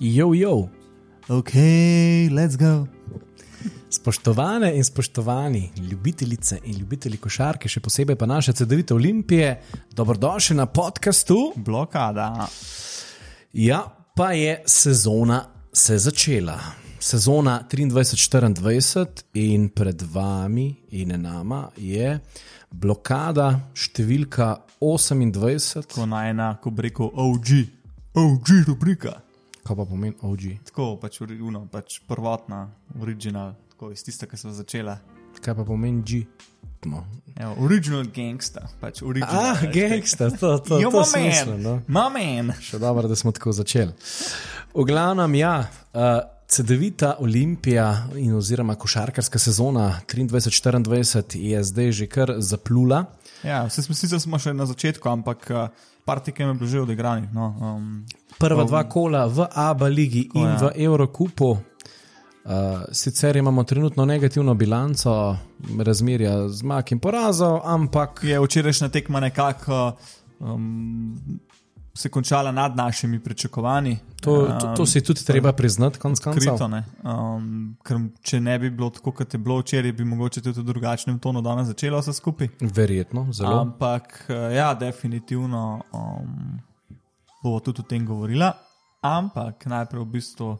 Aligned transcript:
Jo, 0.00 0.34
jo. 0.34 0.68
Ok, 1.28 1.52
let's 2.30 2.56
go. 2.56 2.86
Spoštovane 3.90 4.76
in 4.76 4.84
spoštovani 4.84 5.70
ljubitelice 5.90 6.58
in 6.64 6.78
ljubitelji 6.78 7.16
košarke, 7.18 7.68
še 7.68 7.80
posebej 7.82 8.16
pa 8.16 8.26
naše 8.30 8.52
CD-vite 8.52 8.94
Olimpije, 8.94 9.56
dobrodošli 9.90 10.56
na 10.56 10.66
podkastu. 10.66 11.52
Blokada. 11.56 12.46
Ja, 13.52 13.82
pa 14.14 14.30
je 14.32 14.62
sezona 14.66 15.42
se 15.72 15.98
začela. 15.98 16.60
Sezona 17.00 17.58
23-24 17.70 19.06
in 19.34 19.68
pred 19.68 20.02
vami 20.14 20.76
in 20.90 21.18
nama 21.20 21.68
je 21.76 22.20
blokada 22.70 23.50
številka 23.74 24.54
28. 24.78 25.90
Ko 25.94 26.06
naj 26.06 26.36
ena, 26.36 26.52
ko 26.62 26.70
bi 26.70 26.86
rekel 26.86 27.10
OG, 27.10 27.56
OG 28.14 28.60
rubrika. 28.68 29.22
Kaj 29.68 29.76
pa 29.76 29.84
pomeni 29.84 30.14
OG? 30.22 30.42
Tako 30.64 30.84
pač, 30.96 31.18
uno, 31.20 31.66
pač 31.68 31.98
prvotna, 32.08 32.62
original, 33.02 33.50
tako 33.68 33.90
iz 33.92 34.00
tiste, 34.00 34.24
ki 34.24 34.38
so 34.40 34.48
začela. 34.56 34.94
Kaj 35.44 35.58
pa 35.58 35.64
pomeni 35.68 36.00
G? 36.00 36.22
No. 36.88 37.02
Evo, 37.36 37.66
original 37.66 38.06
gangsta, 38.08 38.62
pač 38.80 39.02
original. 39.04 39.50
Ah, 39.50 39.60
gangsta, 39.68 40.30
to, 40.32 40.54
to, 40.64 40.78
Jo, 40.80 40.88
to 40.94 41.04
smisel, 41.04 41.58
man, 41.58 41.60
no. 41.66 41.74
my 41.84 42.08
man. 42.16 42.54
Še 42.64 42.80
dobro, 42.80 43.10
da 43.12 43.18
smo 43.18 43.34
tako 43.36 43.52
začeli. 43.52 43.92
V 44.72 44.88
glavnem, 44.88 45.36
ja, 45.36 45.52
uh, 45.92 46.16
CD-vita 46.48 47.16
Olimpija 47.20 48.08
in 48.16 48.34
oziroma 48.34 48.74
košarkarska 48.74 49.38
sezona 49.38 50.00
23-24 50.08 51.36
je 51.36 51.64
zdaj 51.64 51.92
že 51.92 52.06
kar 52.06 52.34
zaplula. 52.38 53.04
Ja, 53.44 53.66
vse 53.66 53.82
smo 53.82 53.94
sicer 53.94 54.20
smo 54.20 54.38
še 54.38 54.54
na 54.56 54.66
začetku, 54.66 55.08
ampak 55.08 55.50
uh, 55.50 55.68
par 56.08 56.22
tekem 56.24 56.48
je 56.48 56.54
bilo 56.54 56.70
že 56.70 56.80
odigranih. 56.80 57.28
No, 57.32 57.52
um, 57.60 58.06
Prva 58.38 58.64
Um, 58.64 58.68
dva 58.68 58.82
kola 58.88 59.26
v 59.26 59.44
ABA 59.54 59.88
ligi 59.88 60.30
in 60.34 60.48
ja. 60.48 60.56
v 60.56 60.72
Eurokupu. 60.88 61.50
Uh, 62.48 62.88
sicer 62.92 63.36
imamo 63.36 63.64
trenutno 63.64 64.04
negativno 64.08 64.54
bilanco 64.54 65.36
razmerja 65.78 66.48
zmag 66.48 66.92
in 66.92 66.98
porazov, 66.98 67.60
ampak 67.64 68.24
je 68.24 68.40
včerajšnja 68.40 68.88
tekma 68.88 69.20
nekako 69.20 69.98
um, 70.40 71.12
se 71.98 72.08
končala 72.08 72.52
nad 72.52 72.76
našimi 72.76 73.20
pričakovanji. 73.20 73.98
to, 74.20 74.46
to, 74.60 74.74
to 74.76 74.86
si 74.86 75.00
tudi 75.04 75.24
treba 75.24 75.52
priznati, 75.52 75.98
konc 75.98 76.20
koncev. 76.20 76.54
Um, 77.02 77.76
ker 77.82 77.98
če 78.22 78.38
ne 78.40 78.58
bi 78.58 78.70
bilo 78.70 78.90
tako, 78.94 79.10
kot 79.12 79.34
je 79.34 79.38
bilo 79.38 79.58
včeraj, 79.58 79.92
bi 79.92 80.04
mogoče 80.04 80.42
tudi 80.42 80.60
v 80.60 80.64
drugačnem 80.64 81.18
tonu 81.18 81.42
danes 81.42 81.66
začelo 81.66 81.98
vse 81.98 82.14
skupaj. 82.14 82.48
Verjetno, 82.60 83.26
zelo. 83.32 83.58
Ampak, 83.60 84.14
eh, 84.28 84.54
ja, 84.54 84.74
definitivno 84.78 85.80
um, 85.92 86.60
bomo 87.42 87.60
tudi 87.60 87.82
o 87.82 87.88
tem 87.90 88.06
govorila. 88.06 88.52
Ampak 89.02 89.66
najprej 89.66 90.02
v 90.02 90.10
bistvu 90.14 90.52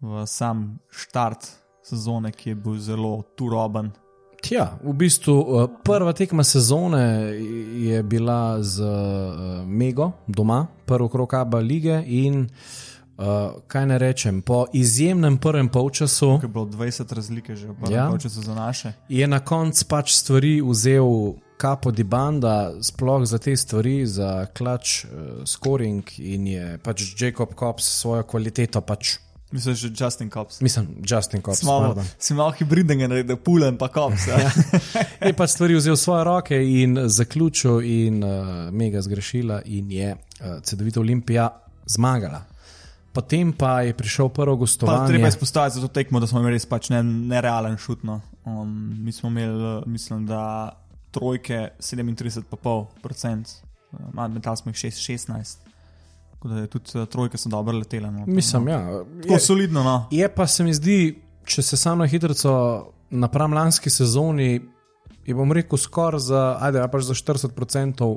v 0.00 0.24
sam 0.26 0.78
štart 0.88 1.50
sezone, 1.84 2.32
ki 2.32 2.54
je 2.54 2.54
bil 2.54 2.80
zelo 2.80 3.18
turoben. 3.36 3.92
Tja, 4.42 4.72
v 4.82 4.92
bistvu 4.92 5.34
uh, 5.38 5.70
prva 5.86 6.12
tekma 6.12 6.42
sezone 6.44 7.30
je 7.78 8.02
bila 8.02 8.58
z 8.62 8.82
uh, 8.82 9.62
Mego 9.66 10.12
doma, 10.26 10.66
prvi 10.86 11.08
krok 11.08 11.34
Abu 11.34 11.56
lige 11.62 12.02
in 12.06 12.40
uh, 12.42 13.54
kaj 13.66 13.86
ne 13.86 13.98
rečem, 14.02 14.42
po 14.42 14.66
izjemnem 14.72 15.38
prvem 15.38 15.68
polčasu 15.68 16.40
Ker 16.42 16.50
je 16.50 16.52
bilo 16.52 16.66
20 16.66 17.14
razlike 17.14 17.56
že 17.56 17.70
v 17.70 17.74
prvem 17.74 17.94
Ja. 17.94 18.10
ja. 18.10 18.18
času 18.18 18.42
za 18.42 18.54
naše. 18.54 18.92
je 19.08 19.26
na 19.26 19.38
koncu 19.40 19.86
pač 19.88 20.10
stvari 20.12 20.58
vzel 20.62 21.38
kapo 21.56 21.90
di 21.94 22.02
banda, 22.02 22.74
sploh 22.82 23.22
za 23.22 23.38
te 23.38 23.56
stvari, 23.56 24.06
za 24.06 24.46
klač, 24.50 25.04
uh, 25.04 25.46
scoring 25.46 26.02
in 26.18 26.46
je 26.46 26.78
pač 26.82 27.14
Jacob 27.14 27.54
Cops 27.54 27.86
svojo 28.02 28.26
kvaliteto 28.26 28.80
pač. 28.80 29.21
Mislim, 29.52 29.74
že 29.74 29.90
Justin 29.92 30.30
Cops. 30.30 30.60
Mislim, 30.60 30.88
Justin 31.04 31.42
Cops. 31.42 31.58
Smo 31.58 31.80
pardon. 31.80 32.04
si 32.18 32.34
malo 32.34 32.50
hibridnega, 32.50 33.22
da 33.22 33.36
pulen 33.36 33.78
pa 33.78 33.88
Cops. 33.88 34.26
Ja. 34.32 34.38
je 35.26 35.32
pač 35.36 35.50
stvari 35.50 35.76
vzel 35.76 35.94
v 35.94 36.00
svoje 36.00 36.24
roke 36.24 36.56
in 36.56 36.96
zaključil, 37.08 37.80
in 37.84 38.24
uh, 38.24 38.70
mega 38.72 39.02
zgrešila, 39.02 39.62
in 39.64 39.90
je 39.92 40.14
uh, 40.16 40.62
CD-vita 40.64 41.00
Olimpija 41.00 41.50
zmagala. 41.86 42.42
Potem 43.12 43.52
pa 43.52 43.82
je 43.84 43.92
prišel 43.92 44.28
prvo 44.32 44.56
Pa 44.56 44.60
gostovanje. 44.60 45.08
treba 45.08 45.28
izpostaviti 45.28 45.74
za 45.74 45.80
to 45.80 45.88
tekmo, 45.88 46.20
da 46.20 46.26
smo 46.26 46.40
imeli 46.40 46.56
res 46.56 46.66
pač 46.66 46.88
ne, 46.88 47.02
nerealen 47.02 47.76
šutno. 47.76 48.20
Um, 48.44 48.96
mi 49.04 49.12
smo 49.12 49.28
imeli, 49.28 49.64
eh, 49.64 49.82
mislim, 49.86 50.26
da 50.26 50.72
trojke 51.10 51.68
37,5%, 51.78 53.60
um, 53.92 54.32
metali 54.32 54.56
smo 54.56 54.70
jih 54.72 54.76
6, 54.76 55.12
16. 55.12 55.61
Tudi 56.42 56.90
eh, 56.94 57.06
trojke 57.06 57.38
so 57.38 57.48
dobro 57.48 57.72
letele. 57.74 58.10
No, 58.10 58.24
Mislim, 58.26 58.64
no. 58.64 58.70
ja, 58.70 58.80
Tako 59.22 59.34
je, 59.34 59.40
solidno, 59.40 59.82
no. 59.82 60.06
je 60.10 60.28
pa 60.28 60.46
se 60.46 60.64
mi 60.64 60.74
zdi, 60.74 60.98
če 61.44 61.62
se 61.62 61.76
samo 61.76 61.96
na 61.96 62.06
hitro 62.06 62.34
napram 63.10 63.52
lanski 63.52 63.90
sezoni. 63.90 64.60
Je 65.22 65.34
bom 65.34 65.52
rekel, 65.52 65.78
skoraj 65.78 66.18
za, 66.20 66.38
ajde, 66.60 66.78
ja, 66.78 66.88
pač 66.88 67.04
za 67.04 67.14
40% 67.14 67.50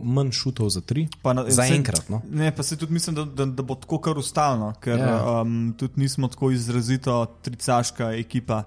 manj 0.04 0.32
šutov 0.32 0.70
za 0.70 0.82
tri. 0.82 1.08
Pa 1.22 1.34
na- 1.34 1.44
Za 1.46 1.62
saj- 1.62 1.76
enkrat, 1.76 2.10
no. 2.10 2.22
Ne, 2.28 2.50
pa 2.52 2.64
se 2.64 2.76
tudi 2.76 2.94
mislim, 2.94 3.16
da, 3.16 3.26
da, 3.26 3.46
da 3.46 3.62
bo 3.64 3.76
tako 3.76 4.00
kar 4.00 4.18
ustalno, 4.18 4.74
ker 4.80 4.98
Ja. 4.98 5.06
yeah. 5.08 5.42
um, 5.42 5.74
tudi 5.78 5.94
nismo 5.98 6.28
tako 6.28 6.50
izrazito 6.52 7.14
tricaška 7.42 8.10
ekipa, 8.14 8.64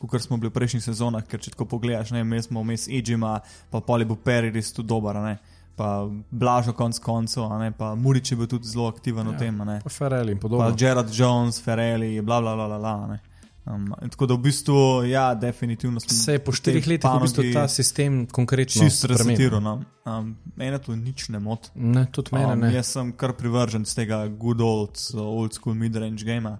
kot 0.00 0.22
smo 0.22 0.36
bili 0.36 0.48
v 0.48 0.54
prejšnjih 0.54 0.84
sezonah. 0.84 1.22
Ker 1.22 1.38
če 1.38 1.50
tako 1.50 1.64
pogledaš, 1.66 2.10
ne, 2.10 2.24
mi 2.24 2.40
smo 2.42 2.62
vmes 2.62 2.88
Edžima, 2.88 3.40
pa 3.70 3.80
Poli 3.80 4.04
bo 4.04 4.16
Peri 4.16 4.50
res 4.50 4.72
tu 4.72 4.82
dober, 4.82 5.14
ne. 5.16 5.36
Pa 5.76 6.06
Blažo 6.30 6.72
konc 6.72 6.98
koncev, 6.98 7.44
a 7.48 7.58
ne, 7.58 7.72
pa 7.72 7.94
Murič 7.94 8.32
je 8.32 8.36
bil 8.36 8.46
tudi 8.46 8.68
zelo 8.68 8.88
aktiven 8.92 9.26
ja. 9.26 9.32
v 9.32 9.38
tem, 9.38 9.60
a 9.60 9.64
ne. 9.64 9.80
Pa 9.84 9.90
Ferrari 9.90 10.32
in 10.32 10.38
pa 10.38 10.48
podobno. 10.48 10.76
Gerard 10.76 11.12
Jones, 11.12 11.60
Ferrari, 11.62 12.20
bla 12.20 12.40
bla 12.40 12.54
bla. 12.54 12.66
bla, 12.68 12.78
bla 12.78 12.96
a 13.04 13.06
ne. 13.06 13.20
Um, 13.64 13.92
tako 14.10 14.26
da 14.26 14.34
v 14.34 14.38
bistvu, 14.42 15.04
ja, 15.06 15.34
definitivno 15.34 16.00
smo 16.00 16.10
Se 16.10 16.32
je 16.32 16.38
po 16.42 16.52
štirih 16.52 16.86
letih 16.88 17.10
v 17.10 17.20
bistvu 17.22 17.44
ta 17.54 17.68
sistem 17.70 18.26
konkretno 18.26 18.82
Čisto 18.82 19.06
spremenil. 19.06 19.38
resetiral. 19.38 19.60
No. 19.62 19.74
Um, 20.04 20.36
mene 20.56 20.80
to 20.82 20.96
nič 20.96 21.28
ne 21.28 21.38
moti. 21.38 21.70
Ne, 21.74 22.06
tudi 22.10 22.34
mene 22.34 22.52
Um, 22.52 22.60
ne. 22.60 22.72
jaz 22.74 22.90
sem 22.90 23.12
kar 23.12 23.36
privržen 23.38 23.84
z 23.86 23.94
tega 23.94 24.26
good 24.28 24.60
old, 24.60 24.98
old 25.14 25.54
school 25.54 25.74
midrange 25.74 26.26
gamea. 26.26 26.58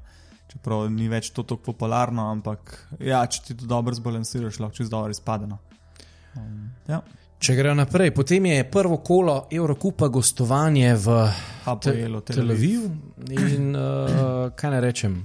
Čeprav 0.53 0.91
ni 0.93 1.09
več 1.09 1.33
to 1.33 1.43
tako 1.43 1.73
popularno, 1.73 2.31
ampak 2.31 2.79
ja, 3.01 3.27
če 3.27 3.43
ti 3.43 3.57
to 3.57 3.67
dobro 3.67 3.95
zbalansiraš, 3.95 4.61
lahko 4.61 4.77
čez 4.77 4.91
dobro 4.91 5.11
izpade. 5.11 5.47
No. 5.51 5.59
Um, 6.37 6.71
ja, 6.87 7.03
Če 7.43 7.57
gremo 7.59 7.75
naprej, 7.75 8.13
potem 8.15 8.45
je 8.47 8.63
prvo 8.71 9.01
kolo 9.03 9.33
Evrokupa 9.51 10.07
gostovanje 10.07 10.93
v 10.95 11.15
HPL, 11.65 12.21
Tel 12.23 12.53
Avivu. 12.55 12.87
In 13.35 13.75
uh, 13.75 14.53
kaj 14.55 14.71
ne 14.71 14.79
rečem, 14.79 15.17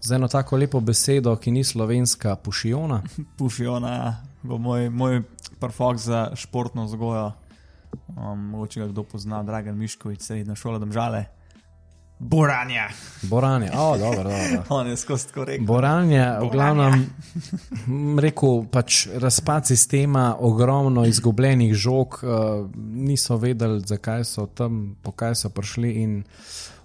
za 0.00 0.16
eno 0.16 0.30
tako 0.32 0.56
lepo 0.56 0.80
besedo, 0.80 1.34
ki 1.36 1.52
ni 1.52 1.64
slovenska, 1.64 2.38
pušiona. 2.40 3.02
Pušiona 3.38 3.92
bo 4.48 4.56
moj, 4.56 4.88
moj 4.88 5.20
perfok 5.60 6.00
za 6.00 6.22
športno 6.40 6.86
vzgojo. 6.88 7.32
Um, 8.16 8.48
mogoče 8.56 8.80
ga 8.80 8.88
kdo 8.88 9.04
pozna, 9.04 9.42
Dragan 9.44 9.76
Miškovič, 9.76 10.24
srednja 10.24 10.56
šola, 10.56 10.80
domžale. 10.80 11.26
Boranja. 12.18 12.88
Boranje, 13.22 13.70
o, 13.74 13.98
dobro, 13.98 14.22
dobro. 14.22 14.62
On 14.78 14.86
je 14.86 14.96
skozi 14.96 15.26
tako 15.26 15.44
rekel. 15.44 15.66
Boranje, 15.66 16.24
v 16.40 16.48
glavnem, 16.52 17.06
rekel, 18.18 18.64
pač 18.70 19.06
razpad 19.14 19.66
sistema, 19.66 20.36
ogromno 20.38 21.04
izgubljenih 21.04 21.74
žog, 21.74 22.20
uh, 22.22 22.70
niso 22.76 23.36
vedeli, 23.36 23.80
zakaj 23.86 24.24
so 24.24 24.46
tam, 24.46 24.96
po 25.02 25.12
kaj 25.12 25.34
so 25.34 25.50
prišli. 25.54 25.92
In, 26.02 26.20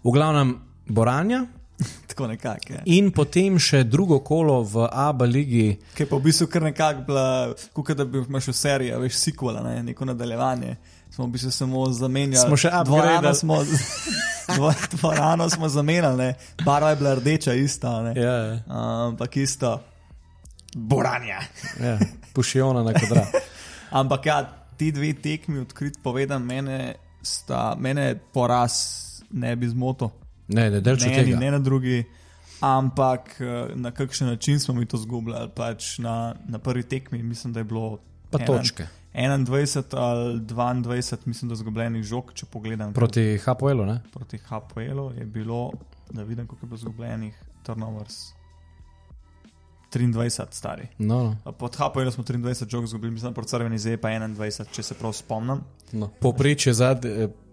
v 0.03 0.11
glavnem, 0.11 0.55
Boranja. 0.87 1.45
Tako 2.07 2.27
nekako. 2.27 2.73
Ja. 2.73 2.81
In 2.85 3.09
potem 3.11 3.57
še 3.59 3.83
drugo 3.83 4.19
kolo 4.19 4.61
v 4.63 4.87
ABA 4.91 5.25
ligi, 5.25 5.67
Ki 5.95 6.05
je 6.05 6.09
pa 6.09 6.17
v 6.19 6.27
bistvu 6.29 6.47
kar 6.47 6.67
nekako 6.69 7.07
bila, 7.07 7.25
kot 7.73 7.95
da 7.97 8.05
bi 8.05 8.21
imaš 8.21 8.51
v 8.51 8.57
seriji, 8.57 8.99
veš, 9.01 9.17
sequel, 9.17 9.57
ne, 9.65 9.79
neko 9.83 10.05
nadaljevanje. 10.05 10.77
Smo 11.13 11.25
v 11.25 11.29
bistvu 11.29 11.51
samo 11.51 11.85
zamenjali. 11.87 12.41
Smo 12.41 12.57
še 12.57 12.69
dvorano 12.79 13.13
upgradali. 13.13 13.35
smo, 13.35 13.55
dvo- 14.55 14.73
dvorano 14.91 15.49
smo 15.49 15.69
zamenjali, 15.69 16.17
ne. 16.17 16.29
barva 16.65 16.89
je 16.89 16.95
bila 16.95 17.15
rdeča, 17.15 17.53
ista. 17.53 18.01
Ne. 18.03 18.13
ja, 18.15 18.59
Ampak 18.67 19.37
isto, 19.37 19.77
boranja. 20.75 21.39
ja, 21.79 21.99
pušiona 22.33 22.83
na 22.83 22.93
kvadrat. 22.93 23.27
Ampak 23.91 24.25
ja, 24.25 24.37
ti 24.77 24.91
dve 24.91 25.13
tekmi, 25.13 25.59
odkrit 25.59 25.99
povedan, 26.03 26.41
mene, 26.41 26.95
sta, 27.21 27.75
mene 27.77 28.15
poraz 28.33 28.73
ne 29.31 29.55
bi 29.55 29.69
zmotil. 29.69 30.09
Ne, 30.47 30.69
ne 30.71 30.81
ne, 30.81 30.97
eni, 31.13 31.35
ne 31.35 31.51
na 31.51 31.59
drugi. 31.59 32.03
Ampak 32.59 33.37
eh, 33.37 33.45
na 33.75 33.91
kakšen 33.91 34.27
način 34.27 34.59
smo 34.59 34.73
mi 34.73 34.85
to 34.85 34.97
zgubljali? 34.97 35.49
Pač 35.49 35.97
na, 35.97 36.35
na 36.45 36.59
prvi 36.59 36.83
tekmi 36.83 37.23
mislim, 37.23 37.53
da 37.53 37.59
je 37.59 37.63
bilo 37.63 37.99
Pa 38.31 38.37
ena- 38.39 38.45
točke. 38.47 38.87
21 39.13 39.83
ali 39.97 40.39
22, 40.39 41.17
mislim, 41.25 41.49
da 41.49 41.55
zgubljenih 41.55 42.03
žog, 42.03 42.31
če 42.33 42.45
pogledam 42.45 42.93
Proti 42.93 43.37
HPL-u, 43.37 43.85
ne? 43.85 44.01
proti 44.13 44.37
HPL-u, 44.37 45.11
je 45.17 45.25
bilo, 45.25 45.71
da 46.11 46.23
vidim, 46.23 46.47
koliko 46.47 46.65
je 46.65 46.67
bilo 46.67 46.77
zgubljenih 46.77 47.43
turnovers. 47.63 48.33
23 49.93 50.45
stari. 50.51 50.87
No, 50.97 51.37
no. 51.45 51.51
Pod 51.51 51.75
Hapojem 51.75 52.11
smo 52.11 52.23
23 52.23 52.69
žog 52.69 52.83
izgubili, 52.83 53.11
mislim, 53.13 53.33
pod 53.33 53.45
Crveni 53.47 53.77
zdaj 53.77 53.97
pa 53.97 54.07
21, 54.09 54.65
če 54.71 54.83
se 54.83 54.93
prav 54.93 55.13
spomnim. 55.13 55.61
No. 55.91 56.09
Poprečje 56.19 56.73
zad, 56.73 57.05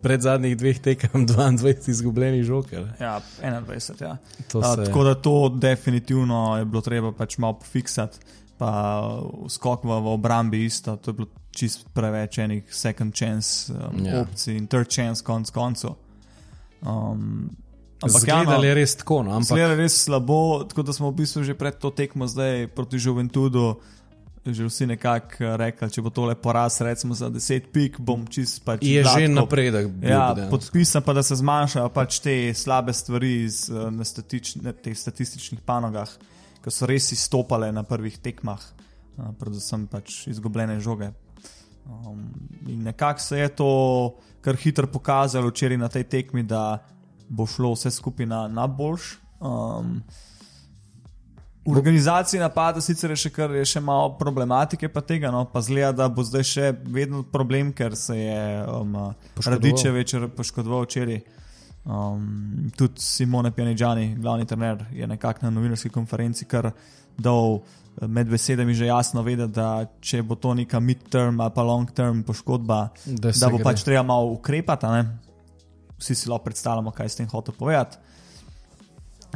pred 0.02 0.20
zadnjih 0.20 0.56
dveh 0.56 0.78
tekem 0.78 1.26
22 1.28 1.90
izgubljenih 1.90 2.44
žoker. 2.44 2.88
Ja, 3.00 3.20
21, 3.42 4.02
ja. 4.02 4.16
To 4.52 4.58
A, 4.58 4.74
se- 4.76 4.84
tako 4.84 5.04
da 5.04 5.14
to 5.14 5.48
definitivno 5.48 6.56
je 6.58 6.64
bilo 6.64 6.80
treba 6.80 7.12
pač 7.12 7.38
malo 7.38 7.58
pofiksati, 7.60 8.18
pa 8.58 8.70
skok 9.48 9.84
v, 9.84 10.00
v 10.00 10.06
obrambi 10.16 10.64
isto, 10.64 10.96
to 10.96 11.10
je 11.10 11.14
bilo 11.14 11.28
čist 11.60 11.84
preveč 11.92 12.38
enih 12.38 12.64
second 12.72 13.12
chance 13.12 13.68
um, 13.68 14.00
Ja. 14.00 14.12
yeah. 14.12 14.22
opcij 14.22 14.56
in 14.56 14.66
third 14.66 14.88
chance 14.88 15.20
konc 15.22 15.50
koncev. 15.50 15.94
Um, 16.80 17.50
ampak 18.00 18.24
ja, 18.24 18.40
je 18.58 18.74
res 18.74 18.96
tako, 18.96 19.22
no, 19.22 19.30
ampak 19.32 19.52
Zgleda 19.52 19.76
res 19.76 19.98
slabo, 20.00 20.38
tako 20.64 20.82
da 20.82 20.92
smo 20.92 21.10
v 21.10 21.18
bistvu 21.18 21.44
že 21.44 21.52
pred 21.54 21.76
to 21.76 21.90
tekmo 21.92 22.24
zdaj 22.26 22.68
proti 22.70 22.96
Juventudu. 22.98 23.76
Že 24.40 24.64
vsi 24.64 24.84
nekako 24.88 25.36
eh, 25.38 25.52
rekli, 25.58 25.84
če 25.86 26.00
bo 26.00 26.08
tole 26.08 26.32
poraz, 26.34 26.80
recimo 26.80 27.12
za 27.12 27.28
10 27.28 27.66
pik, 27.68 27.98
bom 28.00 28.24
čist 28.24 28.64
pač. 28.64 28.80
je 28.80 28.96
že 28.96 29.04
gladko- 29.04 29.36
napredek. 29.36 29.84
bil 29.90 30.08
Ja, 30.08 30.32
dejansko. 30.32 30.48
podpisam 30.50 31.02
pa, 31.02 31.12
da 31.12 31.20
se 31.20 31.36
zmanjšajo 31.36 31.88
pač 31.90 32.18
te 32.18 32.32
slabe 32.50 32.88
stvari 32.90 33.44
iz, 33.44 33.68
eh, 33.68 33.90
na, 33.90 34.00
statič, 34.00 34.56
na 34.56 34.72
teh 34.72 34.96
statističnih 34.96 35.60
panogah, 35.60 36.08
ki 36.56 36.70
so 36.70 36.88
res 36.88 37.12
izstopale 37.12 37.68
na 37.68 37.84
prvih 37.84 38.16
tekmah, 38.18 38.56
eh, 38.56 39.28
predvsem 39.36 39.84
pač 39.86 40.24
izgubljene 40.26 40.80
žoge. 40.80 41.12
Um, 41.90 42.31
in 42.69 42.82
nekako 42.87 43.20
se 43.20 43.38
je 43.38 43.48
to 43.48 43.70
kar 44.40 44.56
hitro 44.56 44.87
pokazalo 44.87 45.50
včeraj 45.50 45.78
na 45.78 45.88
tej 45.88 46.04
tekmi, 46.04 46.42
da 46.42 46.78
bo 47.28 47.46
šlo 47.46 47.75
vse 47.75 47.90
skupaj 47.90 48.26
na, 48.26 48.48
na 48.48 48.66
boljš. 48.66 49.19
Um, 49.40 50.02
v 51.64 51.76
organizaciji 51.76 52.40
napada 52.40 52.81
sicer 52.81 53.12
je 53.12 53.16
še, 53.20 53.31
kar, 53.34 53.52
je 53.54 53.64
še 53.69 53.82
malo 53.84 54.14
problematike, 54.19 54.88
pa 54.88 55.02
tega, 55.04 55.31
no, 55.31 55.44
pa 55.52 55.60
zgleda, 55.62 55.92
da 55.92 56.08
bo 56.08 56.25
zdaj 56.25 56.46
še 56.46 56.70
vedno 56.88 57.22
problem, 57.22 57.75
ker 57.76 57.96
se 57.96 58.16
je 58.16 58.40
um, 58.64 58.96
Poškodoval. 59.37 59.58
Radiče 59.58 59.92
večer 59.94 60.26
poškodoval 60.37 60.88
včeraj. 60.88 61.20
Um, 61.84 62.70
tudi 62.76 63.00
Simone 63.00 63.50
Pianigiani, 63.50 64.14
glavni 64.20 64.44
trener, 64.46 64.84
je 64.92 65.06
nekako 65.06 65.46
na 65.46 65.50
novinarski 65.50 65.88
konferenci 65.88 66.44
kar 66.44 66.70
dal 67.18 67.56
eh, 67.56 68.06
med 68.06 68.28
besedami 68.28 68.74
že 68.74 68.86
jasno 68.86 69.22
vedeti, 69.22 69.52
da 69.52 69.86
če 70.00 70.22
bo 70.22 70.36
to 70.36 70.52
neka 70.54 70.80
mid-term 70.80 71.40
ali 71.40 71.54
pa 71.54 71.62
long-term 71.64 72.22
poškodba, 72.22 72.88
Da 73.06 73.32
da 73.32 73.48
bo 73.48 73.56
gre. 73.56 73.64
pač 73.64 73.82
treba 73.84 74.02
malo 74.02 74.32
ukrepati. 74.36 74.86
Vsi 75.98 76.14
si 76.14 76.28
lahko 76.28 76.44
predstavljamo, 76.44 76.90
kaj 76.90 77.08
s 77.08 77.16
tem 77.16 77.26
hotel 77.28 77.54
povedati. 77.58 77.96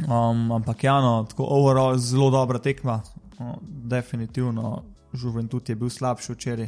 Um, 0.07 0.51
ampak 0.51 0.83
ja, 0.83 0.99
no, 1.01 1.25
tako 1.29 1.45
overall 1.49 1.97
zelo 1.97 2.29
dobra 2.29 2.59
tekma. 2.59 3.01
Uh, 3.39 3.55
definitivno, 3.61 4.83
Juventud 5.13 5.69
je 5.69 5.75
bil 5.75 5.89
slabši 5.89 6.33
včeraj. 6.33 6.67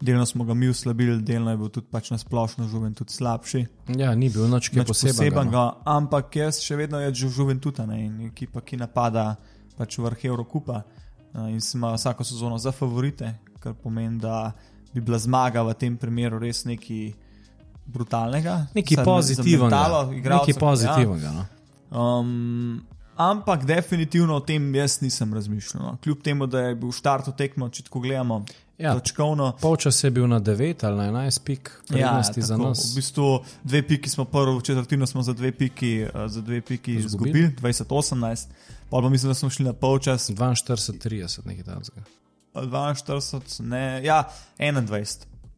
Delno 0.00 0.26
smo 0.26 0.44
ga 0.44 0.54
mi 0.54 0.68
uslabili, 0.68 1.22
delno 1.22 1.50
je 1.50 1.56
bil 1.56 1.68
tudi 1.72 1.86
pač 1.90 2.10
na 2.12 2.18
splošno 2.18 2.66
Juventud 2.72 3.10
slabši. 3.10 3.66
Ja, 3.96 4.14
ni 4.14 4.28
bil 4.30 4.48
noč 4.48 4.68
kaj 4.68 4.84
posebnega. 4.84 5.44
no. 5.48 5.64
ampak 5.84 6.36
jaz 6.36 6.60
še 6.60 6.76
vedno 6.76 7.00
je 7.00 7.14
že 7.14 7.30
Juventud 7.32 7.78
ne, 7.88 8.04
in 8.04 8.20
ekipa, 8.28 8.60
ki 8.60 8.76
napada 8.76 9.36
pač 9.76 9.98
vrh 9.98 10.24
Evropa 10.28 10.82
uh, 10.82 11.48
in 11.48 11.60
se 11.60 11.78
ima 11.78 11.94
vsako 11.94 12.24
sezono 12.24 12.58
za 12.58 12.72
favorite, 12.72 13.34
kar 13.60 13.74
pomeni, 13.74 14.18
da 14.20 14.52
bi 14.92 15.00
bila 15.00 15.18
zmaga 15.18 15.62
v 15.62 15.74
tem 15.74 15.96
primeru 15.96 16.38
res 16.38 16.64
nekaj 16.64 17.12
brutalnega. 17.86 18.66
Nekaj 18.74 19.04
pozitivnega. 19.04 19.82
Nekaj 20.12 20.52
ja. 20.52 20.60
pozitivnega. 20.60 21.32
No. 21.32 21.44
Um, 22.20 22.95
ampak 23.16 23.64
definitivno 23.64 24.34
o 24.34 24.40
tem 24.40 24.74
jaz 24.74 25.00
nisem 25.00 25.34
razmišljal. 25.34 25.82
No. 25.82 25.96
Kljub 25.98 26.22
temu, 26.22 26.46
da 26.46 26.60
je 26.60 26.74
bil 26.74 26.92
štart 26.92 27.36
tekmo, 27.36 27.68
če 27.68 27.82
tako 27.82 28.00
gledamo, 28.00 28.44
Ja. 28.78 28.92
točkovno. 28.94 29.52
Polčas 29.60 30.04
je 30.04 30.10
bil 30.10 30.26
na 30.26 30.36
9 30.38 30.84
ali 30.84 30.96
na 30.96 31.04
11 31.04 31.40
pik 31.40 31.70
prednosti 31.88 32.42
za 32.42 32.54
Ja, 32.54 32.58
tako. 32.58 32.68
nas. 32.68 32.92
V 32.92 32.96
bistvu 32.96 33.28
dve 33.64 33.82
piki 33.82 34.10
smo 34.10 34.24
prvo 34.26 34.60
četrtino 34.60 35.06
smo 35.06 35.22
za 35.22 35.32
dve 35.32 35.52
piki, 35.52 36.04
uh, 36.04 36.20
za 36.26 36.40
dve 36.40 36.60
piki 36.60 36.94
Izgubili. 36.94 37.30
izgubili, 37.40 37.56
2018. 37.62 38.46
Pa 38.90 39.00
pa 39.00 39.08
mislim, 39.08 39.30
da 39.30 39.34
smo 39.34 39.50
šli 39.50 39.64
na 39.64 39.72
polčas 39.72 40.30
42-30 40.30 41.46
nekaj 41.46 41.64
takega. 41.64 42.02
42, 42.54 43.60
ne, 43.60 44.04
ja, 44.04 44.28
21. 44.58 45.16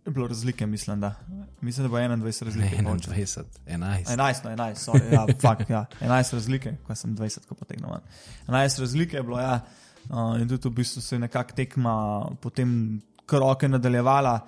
Je 0.09 0.13
bilo 0.13 0.27
razlike, 0.27 0.67
mislim, 0.67 1.01
da. 1.01 1.15
Mislim, 1.61 1.85
da 1.85 1.89
bo 1.89 1.97
21 1.97 2.45
razlike. 2.45 2.83
Ne, 2.83 2.85
polčas. 2.85 3.15
21, 3.15 3.43
11. 3.67 4.05
11, 4.17 4.45
no 4.45 4.51
11, 4.51 4.75
sorry, 4.75 5.13
ja, 5.13 5.27
fuck, 5.43 5.71
ja, 5.71 5.85
11 6.01 6.33
razlike, 6.33 6.77
ko 6.87 6.95
sem 6.95 7.17
20, 7.17 7.47
ko 7.49 7.55
potegnil 7.55 7.91
ven. 7.91 8.01
11 8.47 8.81
razlike 8.81 9.17
je 9.17 9.23
bilo, 9.23 9.41
ja, 9.41 9.61
uh, 10.09 10.41
in 10.41 10.49
tudi 10.49 10.69
v 10.69 10.73
bistvu 10.73 11.03
se 11.03 11.15
je 11.17 11.21
nekako 11.21 11.53
tekma 11.53 11.95
potem 12.41 13.01
kroke 13.27 13.69
nadaljevala. 13.69 14.41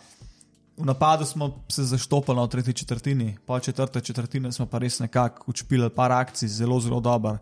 V 0.76 0.86
napadu 0.88 1.28
smo 1.28 1.64
se 1.68 1.84
zaštopali 1.84 2.40
v 2.40 2.48
tretji 2.48 2.74
četrtini, 2.74 3.36
po 3.46 3.60
četrte 3.60 4.00
četrtine 4.00 4.52
smo 4.52 4.66
pa 4.66 4.78
res 4.78 4.98
nekako 4.98 5.44
učpili 5.46 5.90
par 5.90 6.12
akcij, 6.12 6.48
zelo, 6.48 6.80
zelo 6.80 7.00
dober. 7.00 7.36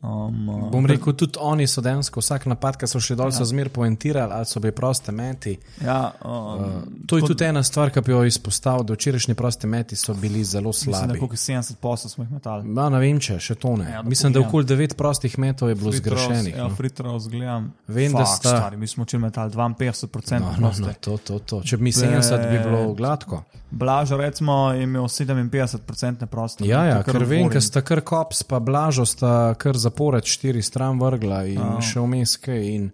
Um, 0.00 0.70
Bom 0.70 0.86
rekel, 0.86 1.12
tudi 1.12 1.38
oni 1.40 1.66
so 1.66 1.80
dejansko 1.80 2.20
vsak 2.20 2.44
napad, 2.46 2.76
ki 2.76 2.86
so 2.86 3.00
še 3.00 3.16
dol, 3.16 3.26
Ja. 3.26 3.32
so 3.32 3.44
zmer 3.44 3.66
poentirali 3.68 4.30
ali 4.32 4.46
so 4.46 4.60
bili 4.60 4.70
proste 4.72 5.10
meti. 5.10 5.56
ja, 5.80 6.12
um, 6.22 6.30
Uh, 6.30 6.66
to 7.06 7.16
je 7.16 7.22
tako- 7.22 7.26
tudi 7.28 7.44
ena 7.44 7.62
stvar, 7.62 7.90
ki 7.90 8.00
bi 8.00 8.12
jo 8.12 8.24
izpostavil, 8.24 8.84
da 8.84 8.94
včerajšnji 8.94 9.34
prosti 9.34 9.66
meti 9.66 9.96
so 9.96 10.14
bili 10.14 10.44
zelo 10.44 10.68
Mislim, 10.68 10.94
slabi. 10.94 11.18
koliko 11.18 11.36
70 11.36 11.74
posel 11.76 12.10
smo 12.10 12.24
jih 12.24 12.32
metali. 12.32 12.64
Ma, 12.64 12.88
ne 12.88 12.98
vem, 12.98 13.18
če 13.18 13.38
še 13.38 13.54
to 13.56 13.76
ne. 13.76 13.84
Ja, 13.84 13.90
Ja, 13.90 14.02
da 14.02 14.08
Mislim, 14.08 14.32
da 14.32 14.40
okoli 14.40 14.64
9 14.66 14.94
prostih 14.94 15.38
metov 15.38 15.68
je 15.68 15.74
bilo 15.74 15.92
zgrešenih. 15.92 16.56
Ja, 16.56 16.64
No. 16.64 16.74
Fritrov 16.76 17.18
zgledam. 17.18 17.72
Vem, 17.88 18.12
da 18.12 18.24
sta- 18.26 18.48
Stari, 18.50 18.76
mi 18.76 18.86
smo 18.86 19.04
če 19.04 19.18
metali 19.18 19.50
52% 19.50 20.40
No, 20.40 20.52
no, 20.60 20.72
no, 20.78 20.92
to, 21.00 21.16
to, 21.18 21.38
to. 21.40 21.62
Če 21.62 21.76
bi 21.76 21.82
mi 21.84 21.92
70, 21.92 22.50
bi 22.50 22.58
bilo 22.60 22.94
gladko. 22.94 23.42
Blažo, 23.70 24.16
recimo, 24.16 24.72
je 24.72 24.82
imel 24.82 25.04
57% 25.04 26.26
prosto. 26.26 26.64
Ja, 26.64 26.84
ja, 26.84 27.02
ker 27.02 27.18
vem, 27.20 27.50
ker 27.50 27.60
sta 27.60 27.82
kar 27.82 28.00
kops, 28.00 28.42
pa 28.42 28.58
blažo 28.60 29.04
sta 29.04 29.54
kar 29.54 29.76
zapored 29.88 30.28
štiri 30.28 30.62
stran 30.62 31.00
vrgla 31.00 31.44
in 31.50 31.62
oh. 31.64 31.80
še. 31.82 32.56
In, 32.68 32.90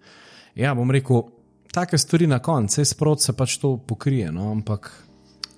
ja, 0.58 0.74
bom 0.74 0.90
rekel, 0.90 1.26
take 1.74 1.98
stvari 1.98 2.30
na 2.30 2.38
koncu, 2.38 2.78
vse 2.78 2.94
sprot 2.94 3.22
se 3.22 3.34
pač 3.36 3.58
to 3.62 3.76
pokrije, 3.78 4.32
no, 4.32 4.50
ampak 4.54 4.92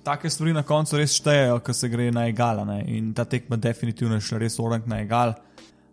Take 0.07 0.29
stvari 0.29 0.53
na 0.55 0.61
koncu 0.63 0.95
res 1.01 1.17
štejejo, 1.19 1.57
ko 1.59 1.73
se 1.75 1.89
gre 1.91 2.05
na 2.15 2.29
egal. 2.29 2.61
ne, 2.65 2.77
In 2.95 3.09
ta 3.13 3.25
tekma 3.27 3.57
definitivno 3.59 4.15
je 4.15 4.23
šla 4.23 4.37
res 4.39 4.55
orang 4.63 4.85
na 4.87 5.01
egal. 5.03 5.33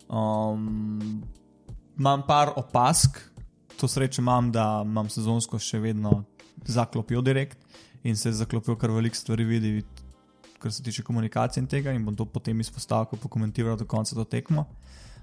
Um, 0.07 1.19
imam 1.99 2.23
par 2.23 2.53
opask, 2.55 3.19
to 3.75 3.89
srečo 3.91 4.21
imam, 4.21 4.53
da 4.55 4.85
imam 4.85 5.09
sezonsko 5.11 5.59
še 5.59 5.81
vedno 5.83 6.21
zaklopijo 6.63 7.21
direkt 7.21 7.59
in 8.07 8.15
se 8.15 8.31
zaklopijo 8.31 8.77
kar 8.79 8.93
veliko 8.95 9.19
stvari 9.19 9.43
vidi, 9.43 9.83
kar 10.63 10.71
se 10.71 10.83
tiče 10.83 11.03
komunikacije 11.03 11.61
in 11.65 11.67
tega, 11.67 11.91
in 11.91 12.05
bom 12.05 12.15
to 12.15 12.23
potem 12.25 12.59
izpostavil, 12.63 13.09
ko 13.11 13.19
pokomentiral 13.19 13.75
do 13.75 13.83
konca 13.83 14.15
to 14.15 14.23
tekmo. 14.23 14.63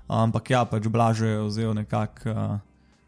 Ampak 0.08 0.50
ja, 0.50 0.64
pač 0.64 0.88
Blažo 0.88 1.26
je 1.26 1.42
vzel 1.46 1.74
nekako 1.74 2.30
uh, 2.30 2.58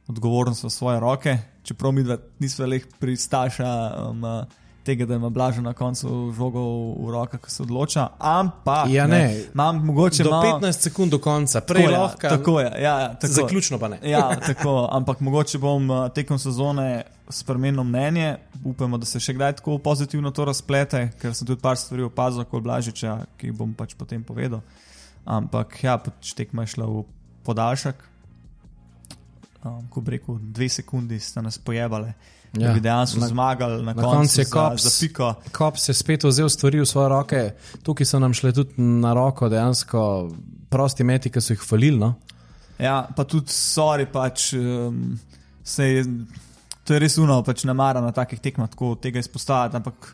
odgovornost 0.09 0.65
v 0.65 0.71
svoje 0.71 1.01
roke, 1.01 1.39
čeprav 1.63 1.93
mi 1.93 2.05
dva 2.05 2.17
nismo 2.41 2.67
leh 2.67 2.85
pristaša 3.01 3.73
um, 4.11 4.25
uh, 4.25 4.63
tega, 4.85 5.07
da 5.07 5.15
ima 5.15 5.29
Blažo 5.29 5.63
na 5.63 5.73
koncu 5.73 6.33
žogo 6.37 6.61
v 7.01 7.11
rokah, 7.11 7.41
ko 7.41 7.51
se 7.51 7.63
odloča. 7.63 8.09
Ampak 8.19 8.89
Ja, 8.89 9.07
ne. 9.07 9.45
imam 9.55 9.85
mogoče 9.87 10.25
do 10.25 10.31
malo, 10.31 10.61
15 10.61 10.73
sekund 10.73 11.11
do 11.11 11.19
konca, 11.19 11.61
prej 11.61 11.87
tako, 11.87 11.93
lahko. 11.93 12.27
ja, 12.27 12.31
tako 12.31 12.61
je, 12.61 12.67
ja, 12.83 12.99
ja, 13.01 13.15
tako. 13.15 13.33
Zaključno 13.33 13.79
pa 13.79 13.89
ne. 13.89 13.99
Ja, 14.03 14.37
tako, 14.49 14.89
ampak 14.93 15.21
mogoče 15.21 15.59
bom 15.59 15.91
uh, 15.91 16.09
tekom 16.13 16.39
sezone 16.39 17.03
spremenil 17.29 17.85
mnenje. 17.85 18.37
Upamo, 18.65 18.99
da 18.99 19.07
se 19.07 19.21
še 19.21 19.33
kdaj 19.35 19.57
tako 19.61 19.79
pozitivno 19.79 20.31
to 20.31 20.45
razplete, 20.45 21.11
ker 21.21 21.35
sem 21.35 21.49
tudi 21.49 21.61
par 21.63 21.81
stvari 21.81 22.05
opazil, 22.05 22.45
kot 22.45 22.63
Blažiča, 22.63 23.19
ki 23.41 23.49
jih 23.49 23.57
bom 23.57 23.73
pač 23.75 23.97
potem 23.97 24.23
povedal. 24.25 24.61
Ampak 25.25 25.79
ja, 25.85 25.97
pač 25.99 26.35
tekma 26.37 26.67
je 26.67 26.75
šla 26.77 26.89
v 26.89 27.05
podaljšek. 27.47 28.03
Um, 29.65 29.87
ko 29.89 30.03
bi 30.05 30.19
rekel, 30.19 30.37
dve 30.53 30.69
sekundi 30.69 31.17
sta 31.21 31.41
nas 31.41 31.57
pojebale, 31.57 32.11
ja, 32.53 32.67
da 32.67 32.73
bi 32.77 32.83
dejansko 32.85 33.23
na, 33.23 33.29
zmagali 33.31 33.79
na, 33.81 33.95
na 33.95 34.03
koncu 34.03 34.19
koncu 34.19 34.41
je 34.41 34.45
za, 34.45 34.53
Kops. 34.53 34.83
za 34.83 34.91
piko. 35.01 35.31
Kops 35.57 35.89
je 35.89 35.95
spet 35.97 36.27
vzel 36.29 36.49
stvari 36.53 36.83
v 36.83 36.87
svoje 36.87 37.09
roke, 37.09 37.41
tukaj 37.83 38.07
so 38.07 38.21
nam 38.21 38.37
šle 38.37 38.53
tudi 38.53 38.77
na 38.77 39.15
roko 39.17 39.49
dejansko 39.49 40.03
prosti 40.69 41.05
meti, 41.05 41.33
ki 41.33 41.41
so 41.41 41.57
jih 41.57 41.65
falili. 41.65 41.97
No? 41.97 42.13
Ja, 42.79 43.07
pa 43.17 43.25
tudi 43.25 43.55
sorry, 43.55 44.05
pač 44.11 44.51
um, 44.59 45.17
se 45.65 45.89
je, 45.89 46.05
to 46.85 46.95
je 46.95 47.01
res 47.01 47.17
uno, 47.19 47.41
pač 47.47 47.65
namara 47.65 48.05
na 48.05 48.13
takih 48.13 48.45
tekmah, 48.45 48.69
tako 48.69 48.99
tega 49.01 49.25
izpostavljati, 49.25 49.81
ampak 49.81 50.13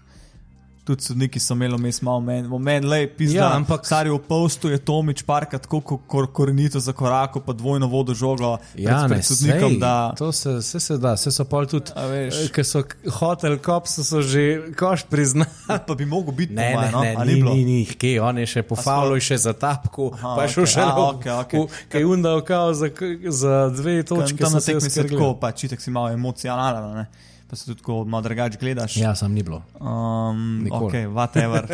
tudi 0.90 1.02
sodniki 1.04 1.38
so 1.38 1.54
imeli 1.54 1.76
vmes 1.76 2.00
malo 2.00 2.20
men, 2.22 2.48
men 2.58 2.84
le 2.84 3.06
pisa. 3.08 3.36
Ja, 3.36 3.48
ampak- 3.52 3.84
stari 3.84 4.10
v 4.10 4.18
postu 4.20 4.68
je 4.68 4.78
Tomič 4.80 5.22
parka 5.22 5.58
tako 5.58 5.80
ko- 5.80 6.00
kor, 6.04 6.26
korenito 6.28 6.80
za 6.80 6.92
korako, 6.92 7.40
pa 7.40 7.52
dvojno 7.52 7.86
vodo 7.86 8.12
žogo 8.12 8.58
Ja, 8.74 8.98
pred, 8.98 9.02
ne, 9.02 9.08
pred 9.10 9.24
sodnikom, 9.24 9.70
sej, 9.70 9.78
da 9.78 9.94
to 10.12 10.32
se, 10.32 10.60
se, 10.60 10.80
se 10.80 10.98
da, 10.98 11.16
se 11.16 11.30
so 11.30 11.44
pol 11.44 11.66
tudi, 11.66 11.92
A 11.94 12.04
veš. 12.04 12.50
ker 12.50 12.64
so 12.64 12.82
hotel 13.12 13.58
kopsa, 13.58 14.02
so 14.02 14.20
že 14.20 14.42
koš 14.72 15.04
priznali. 15.04 15.50
pa 15.80 15.94
bi 15.94 16.04
mogel 16.04 16.34
biti 16.34 16.52
Ne, 16.52 16.74
moje, 16.74 16.86
ne, 16.86 16.92
no? 16.92 17.00
ne, 17.00 17.14
A 17.14 17.24
ni, 17.24 17.34
ni, 17.36 17.64
ni, 17.64 17.80
kje, 17.86 18.20
on 18.20 18.36
je 18.36 18.46
še 18.48 18.62
po 18.62 18.74
sploh- 18.74 19.20
še 19.20 19.36
za 19.38 19.52
tapku, 19.52 20.10
Aha, 20.12 20.34
pa 20.34 20.42
je 20.42 20.48
šel 20.50 20.62
okej, 20.62 20.72
še 20.72 20.80
na 20.80 20.94
okej, 20.98 21.32
okej. 21.34 21.60
Kaj 21.88 22.00
je 22.00 22.06
undal 22.08 22.40
kao 22.42 22.72
za, 22.72 22.88
za 23.30 23.54
dve 23.70 24.02
točke. 24.02 24.36
Tam 24.36 24.50
so 24.50 24.56
na 24.56 24.60
tekmi 24.60 24.90
se 24.90 25.06
tako, 25.06 25.34
pa 25.36 25.52
čitek 25.52 25.78
si 25.78 25.90
malo 25.90 26.08
emocionalen, 26.10 26.96
ne? 26.96 27.06
Pa 27.50 27.56
se 27.56 27.66
tudi 27.66 27.80
tako 27.80 28.04
malo 28.04 28.22
drugače 28.22 28.58
gledaš. 28.58 28.96
Ja, 28.96 29.14
sam 29.14 29.32
ni 29.32 29.42
bilo. 29.42 29.62
Um, 29.74 30.62
Nikoli. 30.62 30.86
ok, 30.86 31.12
whatever, 31.12 31.66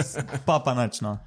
pa 0.45 0.59
pa 0.59 0.75
nič. 0.75 1.01
No. 1.01 1.19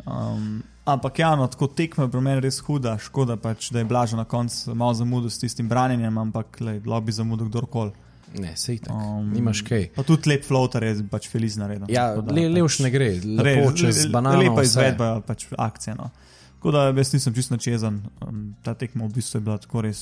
Um, 0.00 0.62
ampak 0.84 1.18
ja, 1.18 1.36
no, 1.36 1.46
tako 1.46 1.66
tekma 1.68 2.04
je 2.04 2.10
pri 2.10 2.20
meni 2.20 2.40
res 2.40 2.60
huda, 2.60 2.96
škoda 2.98 3.36
pač, 3.36 3.68
da 3.70 3.78
je 3.78 3.84
blažo 3.84 4.16
na 4.16 4.24
koncu 4.24 4.74
malo 4.74 4.94
zamudil 4.94 5.28
s 5.28 5.38
tistim 5.38 5.68
branjenjem, 5.68 6.18
ampak 6.18 6.56
lobby 6.84 7.12
zamudil 7.12 7.46
kdorkoli. 7.46 7.92
Ne, 8.34 8.52
sej 8.56 8.78
tako. 8.78 8.96
Um, 9.18 9.28
Nimaš 9.32 9.62
kaj. 9.64 9.86
Pa 9.96 10.02
tudi 10.02 10.28
lep 10.28 10.44
floater 10.44 10.84
je 10.84 11.02
pač 11.08 11.28
feliz 11.28 11.56
naredil. 11.56 11.88
Ja, 11.88 12.10
da 12.12 12.32
le, 12.32 12.42
pač- 12.42 12.54
levš 12.54 12.78
ne 12.84 12.90
gre, 12.90 13.10
Re- 13.16 13.54
lepo 13.56 13.72
čez 13.72 14.04
le- 14.04 14.10
banano. 14.12 14.40
Lepa 14.40 14.60
vse. 14.60 14.68
izvedba 14.70 15.20
pač 15.20 15.46
akcije. 15.52 15.94
No. 15.96 16.10
Tako 16.58 16.70
da 16.70 16.82
jaz 16.90 17.12
nisem 17.12 17.34
čisto 17.34 17.54
načezen. 17.54 18.00
Um, 18.20 18.54
ta 18.62 18.74
tekma 18.74 19.04
v 19.04 19.14
bistvu 19.14 19.38
je 19.38 19.44
bila 19.44 19.56
tako 19.58 19.80
res 19.84 20.00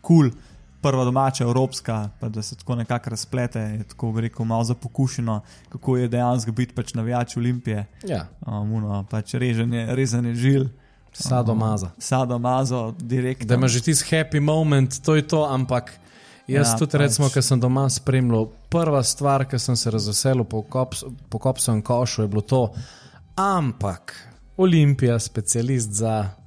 kul. 0.00 0.30
Cool. 0.30 0.49
Prva 0.80 1.04
domača, 1.04 1.44
evropska, 1.44 2.08
pa 2.20 2.28
da 2.28 2.42
se 2.42 2.56
tako 2.56 2.74
nekako 2.74 3.10
razplete, 3.10 3.60
je 3.60 3.84
tako 3.84 4.14
rekel, 4.16 4.44
malo 4.44 4.64
zapokušeno, 4.64 5.40
kako 5.68 5.96
je 5.96 6.08
dejansko 6.08 6.52
biti 6.52 6.74
pač 6.74 6.94
navijač 6.94 7.36
Olimpije. 7.36 7.86
Ja, 8.02 8.26
Um, 8.40 8.72
uno, 8.72 9.04
pač 9.04 9.34
reženje, 9.34 9.86
rezanje 9.90 10.34
žil, 10.34 10.64
sadomaza. 11.12 11.90
sado 11.98 12.38
mazo, 12.38 12.94
direktno. 12.98 13.46
Da 13.46 13.54
imaš 13.54 13.72
že 13.72 13.80
tisti 13.82 14.16
happy 14.16 14.40
moment, 14.40 15.02
to 15.04 15.14
je 15.14 15.22
to, 15.22 15.44
ampak 15.44 15.92
jaz 16.46 16.68
Ja, 16.68 16.76
tudi, 16.78 16.90
pač. 16.92 17.00
recimo, 17.00 17.28
ker 17.28 17.42
sem 17.42 17.60
doma 17.60 17.84
spremljal, 17.86 18.48
prva 18.68 19.02
stvar, 19.02 19.44
ki 19.44 19.58
sem 19.58 19.76
se 19.76 19.90
razveselil 19.90 20.44
po, 20.44 20.62
kops, 20.62 21.04
po 21.28 21.38
kopsovem 21.38 21.82
košu, 21.82 22.22
je 22.22 22.28
bilo 22.28 22.40
to, 22.42 22.72
ampak 23.36 24.16
Olimpija, 24.56 25.18
specialist 25.18 25.92
za. 25.92 26.39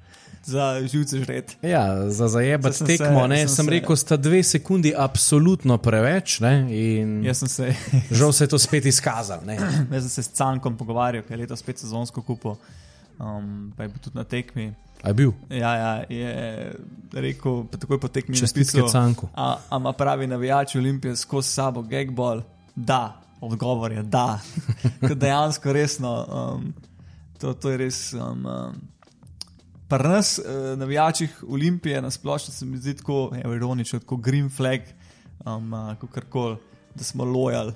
Za 0.46 0.88
živce 0.88 1.24
žret. 1.24 1.58
Ja, 1.62 2.10
za 2.10 2.28
zajebati 2.28 2.76
Saj 2.76 2.78
sem 2.78 2.88
se- 2.88 3.04
tekmo, 3.04 3.28
ne, 3.28 3.38
sem 3.38 3.48
sem, 3.48 3.66
se- 3.66 3.72
rekel, 3.72 3.96
sta 3.96 4.18
dve 4.18 4.44
sekundi 4.44 4.94
absolutno 4.98 5.78
preveč, 5.78 6.40
ne, 6.40 6.68
Jaz 7.24 7.38
sem 7.38 7.48
se, 7.48 7.76
žal 8.12 8.34
se 8.34 8.44
je 8.44 8.48
to 8.48 8.60
spet 8.60 8.86
izkazalo. 8.86 9.42
jaz 9.92 10.04
sem 10.04 10.10
se 10.10 10.24
s 10.24 10.32
Cankom 10.32 10.78
pogovarjal, 10.78 11.24
ker 11.24 11.40
je 11.40 11.42
letos 11.42 11.60
spet 11.60 11.80
sezonsko 11.80 12.22
kupo, 12.22 12.58
um, 13.20 13.72
pa 13.78 13.84
je 13.84 13.90
bil 13.90 14.00
tudi 14.04 14.18
na 14.18 14.24
tekmi. 14.24 14.74
A 15.04 15.08
je 15.08 15.14
bil? 15.14 15.32
Ja, 15.50 15.72
ja, 15.76 16.04
je 16.10 16.32
rekel, 17.14 17.64
takoj 17.72 18.00
po 18.00 18.08
tekmi 18.08 18.36
Čestitke 18.36 18.84
Canku. 18.92 19.28
A, 19.36 19.58
a 19.70 19.78
ima 19.78 19.94
pravi 19.94 20.28
navijač 20.28 20.76
Olimpije 20.76 21.16
skozi 21.16 21.50
sabo 21.50 21.82
gagball? 21.82 22.42
Da, 22.76 23.22
odgovor 23.42 23.92
je 23.92 24.04
da. 24.04 24.40
Dejansko 25.16 25.74
resno. 25.74 26.26
Um, 26.56 26.74
to, 27.38 27.54
to 27.54 27.70
je 27.70 27.78
res. 27.78 28.14
Um, 28.14 28.46
um, 28.46 28.93
Pri 29.88 30.10
nas, 30.10 30.40
uh, 30.40 30.78
navijačih 30.80 31.44
Olimpije, 31.48 32.02
na 32.02 32.12
splošno 32.12 32.54
se 32.54 32.66
mi 32.66 32.78
zdi 32.78 32.98
tako 32.98 33.32
evo, 33.44 33.56
ironično, 33.56 34.00
tako 34.00 34.18
green 34.18 34.50
flag, 34.50 34.82
um, 35.46 35.72
kako 36.02 36.22
koli, 36.30 36.58
da 36.96 37.04
smo 37.04 37.24
lojali 37.24 37.74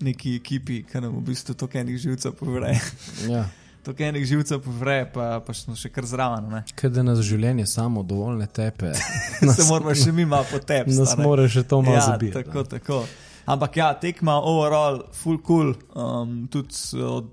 neki 0.00 0.36
ekipi, 0.36 0.82
ki 0.84 1.00
nam 1.00 1.16
v 1.16 1.22
bistvu 1.30 1.54
to 1.54 1.68
enih 1.72 1.98
živcev 1.98 2.32
povre. 2.32 2.74
Ja. 3.32 3.46
To 3.86 3.94
enih 3.98 4.24
živcev 4.26 4.58
povre, 4.60 5.04
pa, 5.14 5.40
pa 5.46 5.54
smo 5.54 5.76
še 5.78 5.92
kar 5.94 6.06
zraven. 6.06 6.48
ne. 6.50 6.64
Kaj 6.74 6.90
da 6.90 7.04
nas 7.06 7.20
življenje 7.22 7.68
samo 7.70 8.02
dovolj 8.02 8.40
ne 8.40 8.48
tepe. 8.50 8.90
Se 9.56 9.66
moramo 9.68 9.94
še 9.94 10.12
mi 10.12 10.24
malo 10.26 10.46
potepsti. 10.50 10.98
Nas 10.98 11.14
more 11.18 11.46
še 11.48 11.62
to 11.62 11.78
malo 11.86 11.94
ja, 11.94 12.02
zabiti. 12.02 12.34
Tako, 12.34 12.64
tako. 12.66 13.04
Ampak 13.46 13.78
ja, 13.78 13.92
tekma 13.94 14.40
overall, 14.42 15.04
full 15.14 15.38
cool, 15.46 15.70
um, 15.94 16.48
tudi 16.50 16.98
od 16.98 17.30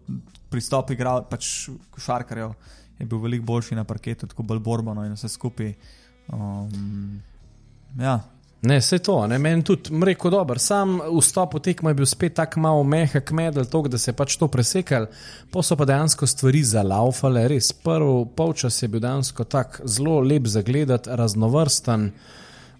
pristop 0.53 0.93
igral, 0.93 1.25
pač 1.25 1.71
košarkarjev 1.95 2.53
je 2.99 3.05
bil 3.05 3.19
veliko 3.19 3.45
boljši 3.45 3.75
na 3.75 3.83
parketu, 3.83 4.27
tako 4.27 4.43
bolj 4.43 4.59
borbano 4.59 5.05
in 5.05 5.13
vse 5.17 5.29
skupaj. 5.29 5.73
Um, 6.33 7.21
ja, 7.99 8.19
Ne, 8.63 8.77
vse 8.79 9.01
to, 9.03 9.17
ne, 9.27 9.35
meni 9.43 9.63
tudi, 9.67 9.91
mreko 9.91 10.29
dober. 10.31 10.59
Sam 10.59 11.01
vstop 11.03 11.57
v 11.57 11.59
tekmo 11.65 11.91
je 11.91 11.97
bil 11.99 12.07
spet 12.07 12.37
tako 12.37 12.61
malo 12.63 12.83
mehak 12.87 13.33
medel, 13.35 13.65
to, 13.67 13.81
da 13.91 13.99
se 13.99 14.13
je 14.13 14.15
pač 14.15 14.37
to 14.39 14.47
presekal, 14.47 15.09
pa 15.51 15.63
so 15.67 15.75
pa 15.75 15.83
dejansko 15.89 16.27
stvari 16.31 16.61
zalaufale, 16.63 17.43
res. 17.51 17.73
Prvi 17.75 18.21
polčas 18.37 18.79
je 18.79 18.87
bil 18.87 19.03
dejansko 19.03 19.43
tako 19.51 19.83
zelo 19.83 20.21
lep 20.23 20.47
za 20.47 20.63
gledati, 20.63 21.11
raznovrsten. 21.11 22.07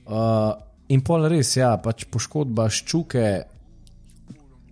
Uh, 0.07 0.53
in 0.87 1.03
pol 1.03 1.27
res, 1.27 1.51
ja, 1.59 1.73
pač 1.83 2.07
poškodba 2.07 2.69
ščuke. 2.71 3.27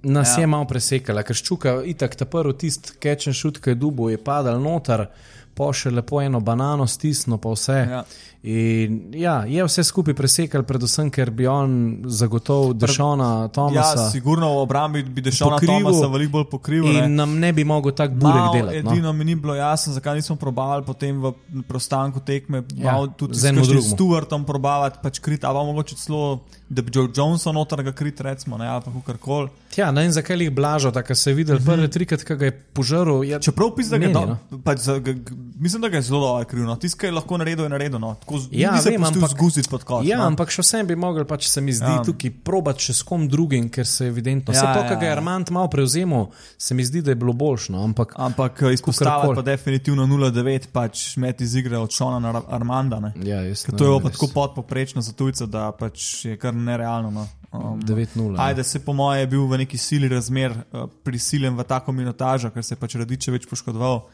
Nas 0.04 0.28
Ja. 0.30 0.34
ja. 0.34 0.42
je 0.42 0.48
malo 0.48 0.66
presekala, 0.66 1.24
ker 1.24 1.36
ščuka, 1.36 1.84
itak 1.86 2.16
ta 2.16 2.26
prvi 2.26 2.54
tist, 2.58 2.96
kečen 3.00 3.34
šut, 3.34 3.60
ki 3.62 3.70
je 3.70 3.76
dubo, 3.76 4.10
je 4.10 4.18
padal 4.18 4.58
noter, 4.62 5.08
pa 5.54 5.68
še 5.76 5.92
lepo 5.92 6.22
eno 6.22 6.40
banano 6.40 6.88
stisnil, 6.88 7.38
pa 7.38 7.52
vse. 7.54 7.76
Ja. 7.90 8.04
In 8.42 9.12
ja, 9.14 9.44
je 9.46 9.62
vse 9.62 9.84
skupaj 9.86 10.16
presekal, 10.18 10.64
predvsem 10.66 11.12
ker 11.14 11.30
bi 11.30 11.46
on 11.46 12.02
zagotovil 12.10 12.74
Dešona 12.74 13.28
ja 13.44 13.50
Tomasa 13.54 14.08
sigurno 14.10 14.48
v 14.56 14.62
obrambi 14.64 15.04
bi 15.04 15.22
Dešona 15.22 15.60
Pokrivil 15.60 15.86
Tomasa 15.86 16.08
veliko 16.10 16.32
bolj 16.32 16.48
pokrivil. 16.50 16.90
ne. 16.94 17.04
in 17.06 17.16
nam 17.16 17.36
ne 17.38 17.52
bi 17.54 17.62
mogel 17.64 17.94
tak 17.94 18.16
burek 18.18 18.42
Mal, 18.42 18.54
delati. 18.56 18.82
No. 18.82 18.92
edino 18.96 19.14
mi 19.14 19.26
ni 19.26 19.36
bilo 19.36 19.54
jasno, 19.54 19.94
zakaj 19.94 20.16
nismo 20.18 20.36
probavali 20.42 20.82
potem 20.88 21.22
v 21.22 21.34
prostanku 21.68 22.20
tekme, 22.26 22.64
Ja, 22.74 22.98
ja, 22.98 23.06
tudi 23.14 23.38
z 23.38 23.46
enim 23.52 23.62
drugim. 23.64 23.92
Stuartom 23.94 24.46
probavati, 24.46 24.98
pač 25.04 25.20
krit, 25.22 25.44
ali 25.46 25.54
pa 25.54 25.64
mogoče 25.64 25.96
celo, 25.96 26.40
da 26.72 26.82
bi 26.82 26.92
Joe 26.94 27.10
Johnson 27.12 27.52
noter 27.54 27.84
ga 27.84 27.92
krit, 27.92 28.22
recimo, 28.22 28.56
ne, 28.56 28.64
ali 28.66 28.82
pa 28.82 28.92
kakorkoli. 28.94 29.50
Ja, 29.74 29.92
ne 29.92 30.02
vem, 30.02 30.12
zakaj 30.12 30.38
jih 30.38 30.52
blažo, 30.52 30.92
tako 30.92 31.16
se 31.16 31.30
je 31.30 31.36
videl 31.36 31.56
mm 31.56 31.60
-hmm. 31.60 31.66
prvi 31.68 31.88
trikrat, 31.90 32.24
ki 32.24 32.36
ga 32.36 32.46
je 32.46 32.52
požrl. 32.52 33.24
Je, 33.24 33.40
Čeprav 33.42 33.76
pisa, 33.76 33.90
da 33.90 33.96
je 33.98 34.00
meni, 34.02 34.14
do, 34.14 34.38
za, 34.76 35.00
ga, 35.00 35.12
g- 35.14 35.32
mislim, 35.58 35.82
da 35.82 35.90
ga 35.90 35.98
je 35.98 36.02
zelo 36.04 36.20
dobro 36.22 36.46
kriv. 36.46 36.64
No. 36.64 36.76
Tisto, 36.76 36.98
kar 36.98 37.08
je 37.08 37.14
lahko 37.14 37.38
naredil, 37.38 37.66
je 37.66 37.70
naredil. 37.70 38.00
No. 38.00 38.16
Tako, 38.16 38.40
Ja, 38.52 38.72
vem, 38.86 39.04
ampak- 39.04 39.30
zguziti 39.30 39.70
pod 39.70 39.84
koš. 39.84 40.06
Ja, 40.06 40.18
no. 40.18 40.24
ampak 40.26 40.50
še 40.50 40.62
vsem 40.62 40.88
bi 40.88 40.96
mogel, 40.96 41.26
pač 41.26 41.48
se 41.48 41.62
mi 41.62 41.74
zdi, 41.74 41.86
Ja. 41.88 42.04
tukaj 42.04 42.32
probati 42.44 42.80
še 42.82 42.94
s 42.94 43.04
kom 43.04 43.28
drugim, 43.28 43.70
ker 43.70 43.86
se 43.86 44.08
evidentno. 44.08 44.54
Vse 44.54 44.64
Ja, 44.64 44.74
to, 44.74 44.80
ja, 44.80 44.88
kar 44.88 44.98
ga 44.98 45.06
je 45.06 45.08
ja. 45.08 45.18
Armand 45.18 45.50
malo 45.50 45.68
prevzemal, 45.68 46.28
se 46.58 46.74
mi 46.74 46.86
zdi, 46.86 47.02
da 47.02 47.12
je 47.12 47.16
bilo 47.16 47.34
boljšno. 47.34 47.84
Ampak 47.84 48.14
Ampak 48.18 48.62
eh, 48.62 48.74
izpostaviti 48.74 49.12
Kakorkoli. 49.12 49.36
pa 49.36 49.42
definitivno 49.44 50.06
0-9, 50.06 50.68
pač 50.68 51.18
met 51.18 51.42
iz 51.42 51.56
igre 51.56 51.78
od 51.78 51.92
Šona 51.92 52.20
na 52.22 52.30
Ar- 52.30 52.44
Armanda. 52.50 53.00
Ne. 53.00 53.14
ja, 53.24 53.42
jaz 53.42 53.68
ne 53.68 53.78
to 53.78 53.94
je 53.96 54.02
pa 54.02 54.10
tako 54.10 54.28
podpoprečno 54.28 55.02
za 55.02 55.12
tujce, 55.12 55.46
da 55.46 55.72
pač 55.72 56.26
je 56.26 56.38
kar 56.38 56.54
nerealno. 56.66 57.12
No. 57.12 57.28
Um, 57.52 57.82
9-0. 57.84 58.38
ja. 58.38 58.46
Ajde, 58.46 58.64
se 58.64 58.80
po 58.80 58.94
mojem 58.94 59.20
je 59.20 59.28
bil 59.28 59.48
v 59.48 59.58
neki 59.58 59.78
sili 59.78 60.08
razmer 60.10 60.52
uh, 60.52 60.88
prisiljen 61.04 61.58
v 61.58 61.64
tako 61.68 61.92
minutažo, 61.92 62.50
ker 62.50 62.64
se 62.64 62.76
je 62.76 62.80
pač 62.80 62.96
Radičevič 62.96 63.48
poškodoval. 63.50 64.06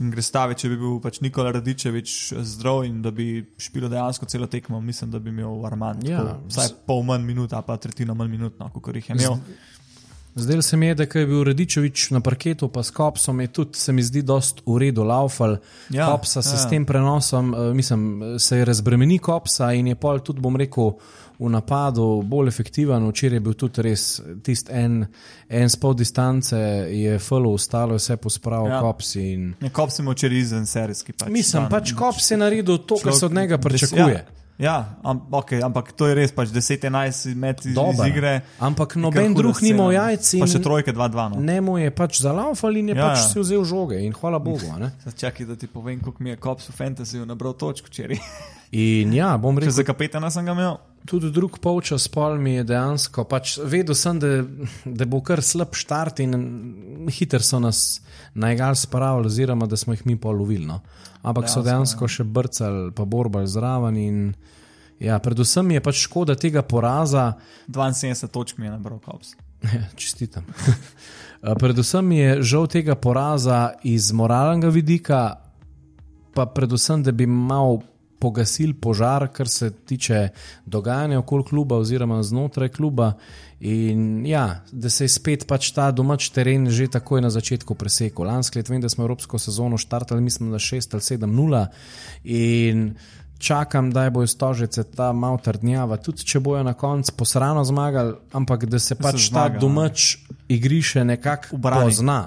In 0.00 0.10
gre 0.10 0.22
stavi, 0.24 0.56
če 0.58 0.70
bi 0.72 0.78
bil 0.80 0.96
pač 1.04 1.20
Nikola 1.22 1.52
Radičevič 1.52 2.32
zdrav 2.54 2.82
in 2.88 3.02
da 3.04 3.12
bi 3.14 3.44
špilo 3.60 3.90
dejansko 3.92 4.26
celo 4.26 4.48
tekmo, 4.50 4.80
mislim, 4.80 5.12
da 5.12 5.20
bi 5.22 5.30
imel 5.30 5.66
Armand. 5.68 6.02
Ja, 6.08 6.24
tako 6.24 6.48
vsaj 6.48 6.72
pol 6.88 7.04
manj 7.06 7.28
minut, 7.28 7.52
ali 7.52 7.68
pa 7.68 7.76
tretjina 7.76 8.16
manj 8.18 8.32
minut, 8.32 8.58
no, 8.58 8.70
kot 8.72 8.96
jih 8.96 9.12
je 9.12 9.18
imel. 9.20 9.38
Zdaj 10.34 10.62
se 10.62 10.76
mi 10.76 10.86
je, 10.86 10.94
da 10.94 11.04
je 11.04 11.26
bil 11.26 11.44
Radičevič 11.44 12.10
na 12.10 12.20
parketu, 12.24 12.68
pa 12.72 12.82
s 12.82 12.90
Kopsom 12.90 13.40
je 13.40 13.50
tudi, 13.52 13.78
se 13.78 13.92
mi 13.92 14.02
zdi, 14.02 14.22
dost 14.24 14.62
v 14.66 14.78
redu 14.80 15.04
laufal. 15.04 15.58
Ja, 15.90 16.02
Ja, 16.02 16.06
Kopsa 16.10 16.42
se 16.42 16.56
ja. 16.56 16.60
ja. 16.60 16.66
s 16.66 16.70
tem 16.70 16.86
prenosom, 16.88 17.54
eh, 17.54 17.74
mislim, 17.74 18.22
se 18.38 18.58
je 18.58 18.64
razbremeni 18.64 19.18
Kopsa 19.18 19.72
in 19.72 19.92
je 19.92 19.94
pol 19.94 20.24
tudi, 20.24 20.40
bom 20.40 20.56
rekel, 20.56 20.94
v 21.42 21.50
napadu 21.50 22.22
bolj 22.22 22.48
efektiven. 22.48 23.08
Včeraj 23.10 23.36
je 23.36 23.40
bil 23.40 23.54
tudi 23.54 23.82
res 23.82 24.04
tist 24.42 24.70
en, 24.70 25.06
en 25.48 25.68
spol 25.68 25.94
distance, 25.94 26.56
je 26.88 27.18
falo 27.18 27.50
ustalo, 27.50 27.96
vse 27.96 28.16
pospravil 28.16 28.68
Ja. 28.68 28.74
ja. 28.74 28.80
Kops. 28.80 29.16
In... 29.16 29.54
Nekop 29.60 29.90
si 29.90 30.02
mu 30.02 30.12
včeraj 30.12 30.38
izven 30.38 30.66
serijski. 30.66 31.12
Pač, 31.12 31.28
Mislim, 31.28 31.62
dan. 31.62 31.70
pač 31.70 31.92
Kops 31.92 32.30
je 32.30 32.36
naredil 32.36 32.78
to, 32.78 32.96
kar 32.96 33.12
se 33.12 33.26
od 33.26 33.32
njega 33.32 33.58
Des- 33.58 33.62
pričakuje. 33.62 34.14
Ja, 34.14 34.24
ja 34.58 34.76
am, 35.02 35.20
okay, 35.32 35.58
ampak 35.58 35.90
to 35.92 36.06
je 36.06 36.14
res, 36.14 36.30
pač 36.30 36.48
10-11 36.48 37.34
met 37.34 37.64
iz, 37.66 37.72
iz 37.72 38.02
igre. 38.06 38.40
Ampak 38.60 38.94
je 38.94 39.02
noben 39.02 39.34
drug 39.34 39.58
ni 39.62 39.72
imel 39.72 39.90
jajc 39.92 40.28
Pa 40.38 40.46
še 40.46 40.60
trojke 40.62 40.92
2-2. 40.92 41.28
No. 41.34 41.40
ne 41.40 41.58
mu 41.60 41.78
je 41.78 41.90
pač 41.90 42.20
zalaufal 42.20 42.76
in 42.76 42.92
je 42.92 42.94
Ja, 42.94 43.08
pač 43.08 43.18
ja. 43.18 43.28
si 43.28 43.40
vzel 43.40 43.64
žoge 43.64 43.98
in 43.98 44.12
hvala 44.12 44.38
Bogu. 44.38 44.68
ne. 44.78 44.92
Čakaj, 45.20 45.46
da 45.46 45.56
ti 45.56 45.66
povem, 45.66 45.98
koliko 45.98 46.22
mi 46.22 46.30
je 46.30 46.36
Kops 46.36 46.68
v 46.68 46.76
fantasyju 46.78 47.26
nabral 47.26 47.52
točk 47.54 47.88
včeraj. 47.90 48.20
In 48.72 49.12
ja, 49.12 49.36
bom 49.36 49.56
Če 49.56 49.66
rekel, 49.66 49.74
za 49.74 49.84
kapetana 49.84 50.30
sem 50.30 50.46
ga 50.46 50.52
imel. 50.52 50.78
Tudi 51.06 51.30
drug 51.30 51.58
polčas 51.58 52.08
pol 52.08 52.38
mi 52.38 52.54
je 52.54 52.64
dejansko, 52.64 53.24
pač 53.28 53.56
vedel 53.58 53.96
sem, 53.98 54.18
da, 54.22 54.42
da 54.84 55.06
bo 55.08 55.22
kar 55.24 55.42
slab 55.42 55.74
štart 55.76 56.22
in 56.24 56.36
hiter 57.10 57.42
so 57.42 57.60
nas 57.62 58.00
na 58.34 58.52
egal 58.52 58.76
spravili, 58.78 59.26
oziroma 59.26 59.66
da 59.66 59.76
smo 59.76 59.96
jih 59.96 60.06
mi 60.06 60.16
polovili. 60.20 60.66
No. 60.66 60.80
Ampak 61.22 61.48
so 61.48 61.62
Dejansko, 61.62 61.68
dejansko 62.06 62.08
še 62.08 62.24
brcali, 62.24 62.90
pa 62.96 63.06
borbali 63.06 63.50
zraven. 63.50 63.98
In, 64.00 64.18
ja, 65.02 65.18
predvsem 65.22 65.70
je 65.76 65.82
pač 65.84 66.02
škoda 66.06 66.36
tega 66.38 66.64
poraza. 66.66 67.32
72 67.68 68.30
točk 68.32 68.58
mi 68.58 68.66
je 68.66 68.76
nabral 68.76 69.00
Kops. 69.02 69.34
Ja, 69.62 69.86
Čestitam. 69.94 70.42
Uh, 70.42 71.54
predvsem 71.62 72.08
je 72.12 72.30
žal 72.42 72.66
tega 72.66 72.96
poraza 72.98 73.76
iz 73.86 74.10
moralnega 74.10 74.72
vidika, 74.74 75.20
pa 76.34 76.48
predvsem, 76.50 77.04
da 77.06 77.14
bi 77.14 77.28
mal 77.30 77.78
pogasil 78.22 78.74
požar, 78.80 79.26
kar 79.34 79.48
se 79.48 79.70
tiče 79.70 80.28
dogajanja 80.66 81.18
okoli 81.18 81.44
kluba 81.44 81.76
oziroma 81.82 82.22
znotraj 82.22 82.68
kluba. 82.68 83.12
In 83.60 84.26
ja, 84.26 84.62
da 84.72 84.90
se 84.90 85.04
je 85.04 85.08
spet 85.08 85.46
pač 85.46 85.70
ta 85.74 85.90
domač 85.94 86.28
teren 86.34 86.66
že 86.70 86.88
takoj 86.90 87.22
na 87.22 87.30
začetku 87.30 87.74
presekal. 87.78 88.26
Lansko 88.26 88.58
leto 88.58 88.74
vem, 88.74 88.82
da 88.82 88.90
smo 88.90 89.04
Evropsko 89.06 89.38
sezono 89.38 89.78
štartali, 89.78 90.22
mislim, 90.22 90.50
da 90.50 90.58
6 90.58 90.94
ali 90.94 91.02
7-0 91.02 91.66
in 92.24 92.94
čakam, 93.42 93.90
da 93.90 94.10
bojo 94.10 94.26
stožice 94.26 94.84
ta 94.84 95.12
malo 95.12 95.38
trdnjava, 95.42 95.98
tudi 95.98 96.26
če 96.26 96.40
bojo 96.40 96.62
na 96.62 96.74
koncu 96.78 97.14
posrano 97.18 97.64
zmagali, 97.64 98.14
ampak 98.32 98.66
da 98.70 98.78
se 98.78 98.94
pač 98.94 99.28
zmaga, 99.28 99.54
ta 99.54 99.62
domač 99.62 100.16
igrišče 100.48 101.04
nekako 101.04 101.58
pozna. 101.58 102.20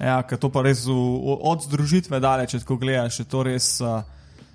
Ja, 0.00 0.22
ker 0.22 0.38
to 0.38 0.48
pa 0.48 0.62
res 0.64 0.86
v, 0.86 0.94
od 1.42 1.66
združitve 1.66 2.22
daleč, 2.22 2.54
če 2.54 2.62
tako 2.62 2.78
gledaš, 2.80 3.20
je 3.20 3.28
to 3.28 3.42
res. 3.46 3.76
Uh, 3.82 4.00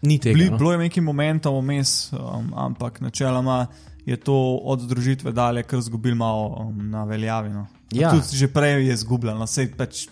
Ni 0.05 0.19
tega. 0.19 0.37
Bili, 0.37 0.49
no. 0.51 0.57
bilo 0.57 0.71
je 0.71 0.81
nekaj 0.85 1.03
momentov 1.03 1.59
vmes, 1.59 2.13
um, 2.13 2.51
ampak 2.55 3.01
načeloma 3.01 3.65
je 4.05 4.17
to 4.17 4.35
od 4.63 4.85
združitve 4.85 5.31
dalje, 5.31 5.63
kar 5.63 5.81
zgubil 5.81 6.15
malo 6.15 6.67
um, 6.67 6.89
na 6.89 7.03
veljavi. 7.03 7.49
No. 7.49 7.65
Ja. 7.91 8.11
Tudi 8.11 8.37
že 8.37 8.47
prej 8.47 8.87
je 8.87 8.97
zgubljen, 9.01 9.37
no, 9.37 9.47
sej 9.47 9.71
pač. 9.77 10.07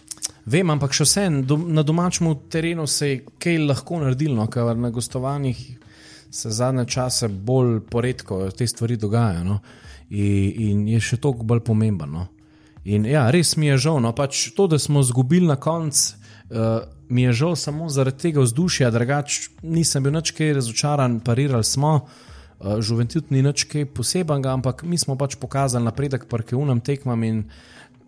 Vem, 0.45 0.69
ampak 0.69 0.95
še 0.95 1.05
vsem 1.07 1.39
do, 1.47 1.57
na 1.57 1.83
domačem 1.83 2.27
terenu 2.51 2.87
se 2.87 3.09
je 3.09 3.21
kaj 3.39 3.61
lahko 3.63 4.01
naredilo, 4.01 4.35
no, 4.35 4.47
ker 4.51 4.75
na 4.75 4.91
gostovanjih 4.91 5.59
se 6.33 6.51
zadnje 6.51 6.85
čase 6.89 7.27
bolj 7.27 7.79
poredko 7.89 8.49
te 8.51 8.67
stvari 8.67 8.97
dogajajo. 8.97 9.43
No, 9.45 9.59
in, 10.09 10.53
in 10.67 10.87
je 10.95 10.99
še 10.99 11.21
toliko 11.21 11.47
bolj 11.47 11.63
pomembno. 11.67 12.07
No. 12.07 12.27
In 12.83 13.05
ja, 13.07 13.29
res 13.31 13.55
mi 13.55 13.69
je 13.69 13.77
žal, 13.85 14.01
no, 14.03 14.11
pač 14.15 14.49
to, 14.55 14.67
da 14.67 14.79
smo 14.79 15.03
izgubili 15.03 15.47
na 15.47 15.55
koncu. 15.55 16.19
Uh, 16.53 16.83
mi 17.13 17.27
je 17.27 17.33
žal 17.43 17.55
samo 17.55 17.89
zaradi 17.93 18.17
tega 18.27 18.41
vzdušja, 18.41 18.89
drugače 18.91 19.49
nisem 19.61 20.03
bil 20.03 20.15
nič 20.17 20.33
kaj 20.33 20.53
razočaran, 20.59 21.19
parirali 21.21 21.63
smo. 21.63 21.95
Uh, 21.95 22.79
Žuventud 22.79 23.29
ni 23.29 23.43
nič 23.43 23.67
kaj 23.69 23.85
posebenega, 23.91 24.53
ampak 24.55 24.83
mi 24.87 24.97
smo 24.97 25.17
pač 25.19 25.35
pokazali 25.35 25.85
napredek 25.85 26.25
pri 26.31 26.55
unem 26.55 26.81
tekmam 26.81 27.23
in 27.23 27.43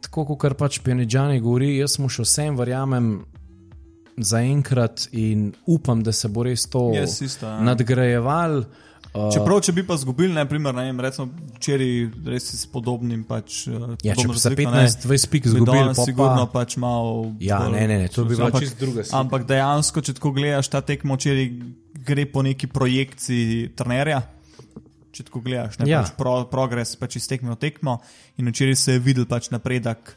tako 0.02 0.26
kot 0.36 0.58
pač 0.58 0.80
Pionidžani 0.80 1.42
govori, 1.44 1.76
jaz 1.78 2.00
mu 2.00 2.10
še 2.10 2.24
vsem 2.24 2.58
verjamem 2.58 3.26
zaenkrat 4.18 5.10
in 5.12 5.52
upam, 5.68 6.04
da 6.04 6.14
se 6.16 6.30
bo 6.32 6.46
res 6.48 6.66
to 6.72 6.94
Jaz 6.96 7.20
isto, 7.22 7.46
ja. 7.46 7.60
nadgrajeval. 7.60 8.64
Uh, 9.16 9.30
Čeprav, 9.32 9.62
če 9.64 9.72
bi 9.72 9.84
pa 9.84 9.96
zgubili, 9.96 10.34
ne, 10.36 10.44
primer, 10.44 10.76
ne 10.76 10.92
recimo 11.00 11.30
včeraj 11.56 11.92
res 12.28 12.50
s 12.52 12.66
podobnim. 12.68 13.24
Pač, 13.24 13.62
uh, 13.68 13.94
ja, 14.04 14.12
če 14.12 14.28
bi 14.28 14.36
za 14.36 14.52
razliko, 14.52 14.72
ne, 14.72 14.84
15-20 14.86 15.30
pik 15.32 15.44
bi 15.44 15.50
izgubili, 15.50 15.94
pol 15.94 16.06
sigurno 16.06 16.44
pa, 16.46 16.60
pač 16.60 16.76
malo. 16.76 17.32
Ja, 17.40 17.62
bolj- 17.64 17.78
ne, 17.78 17.88
ne, 17.88 17.98
ne, 18.04 18.08
to 18.10 18.26
bi 18.26 18.36
bila 18.36 18.52
čisto 18.52 18.76
druga 18.82 19.06
slika. 19.06 19.18
Ampak 19.18 19.48
dejansko, 19.48 20.04
če 20.04 20.18
tako 20.20 20.34
gledaš, 20.36 20.68
ta 20.68 20.84
tekmo 20.84 21.16
včeraj 21.16 21.48
gre 22.06 22.26
po 22.28 22.44
neki 22.44 22.68
projekciji 22.68 23.72
trenerja. 23.72 24.20
Če 25.16 25.24
tako 25.24 25.40
gledaš, 25.42 25.80
ne 25.80 25.88
Ja. 25.88 26.04
pač 26.04 26.12
pro, 26.20 26.36
progres 26.52 26.92
pač 27.00 27.16
iz 27.16 27.28
tekme 27.32 27.56
v 27.56 27.60
tekmo. 27.62 28.02
In 28.36 28.52
včeraj 28.52 28.76
se 28.76 28.92
je 28.92 29.00
videl 29.00 29.24
pač 29.26 29.48
napredek 29.48 30.12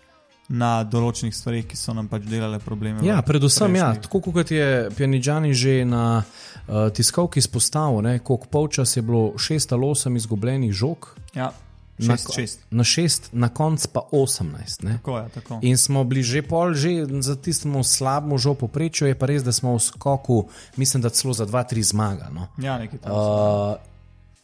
na 0.49 0.83
določenih 0.83 1.35
stvareh, 1.35 1.67
ki 1.67 1.77
so 1.77 1.93
nam 1.93 2.09
pač 2.09 2.23
delale 2.25 2.59
probleme. 2.59 3.05
Ja, 3.05 3.21
predvsem, 3.23 3.69
ja, 3.71 3.93
prejšnjih- 3.93 4.03
tako 4.03 4.33
kot 4.33 4.51
je 4.51 4.89
Pjanidžani 4.91 5.53
že 5.53 5.85
na 5.85 6.23
uh, 6.23 6.89
tiskovki 6.89 7.39
izpostavil, 7.39 8.01
koliko 8.19 8.47
polčas 8.47 8.97
je 8.97 9.03
bilo 9.03 9.33
6 9.35 9.73
ali 9.73 9.85
8 9.85 10.17
izgubljenih 10.17 10.73
žog, 10.73 11.15
Ja, 11.35 11.53
na, 11.99 12.17
šest, 12.17 12.33
šest. 12.33 12.59
na 12.71 12.85
6, 12.85 13.29
na 13.33 13.49
koncu 13.49 13.89
pa 13.93 14.01
18. 14.13 14.83
Ne. 14.83 14.93
Tako 14.95 15.19
je, 15.19 15.29
tako. 15.29 15.59
In 15.63 15.77
smo 15.77 16.05
bili 16.05 16.23
že 16.23 16.43
pol, 16.43 16.73
že 16.73 16.89
za 17.21 17.37
tistemu 17.37 17.85
slabemu 17.85 18.39
žo 18.39 18.55
poprečju, 18.55 19.09
je 19.09 19.15
pa 19.15 19.27
res, 19.27 19.43
da 19.43 19.53
smo 19.53 19.75
v 19.75 19.81
skoku, 19.81 20.49
mislim, 20.77 21.03
da 21.03 21.11
celo 21.11 21.35
za 21.35 21.45
2-3 21.45 21.83
zmaga. 21.83 22.31
No. 22.31 22.49
Ja, 22.57 22.79
nekaj 22.79 22.99
tam. 22.99 23.13
Uh, 23.13 23.77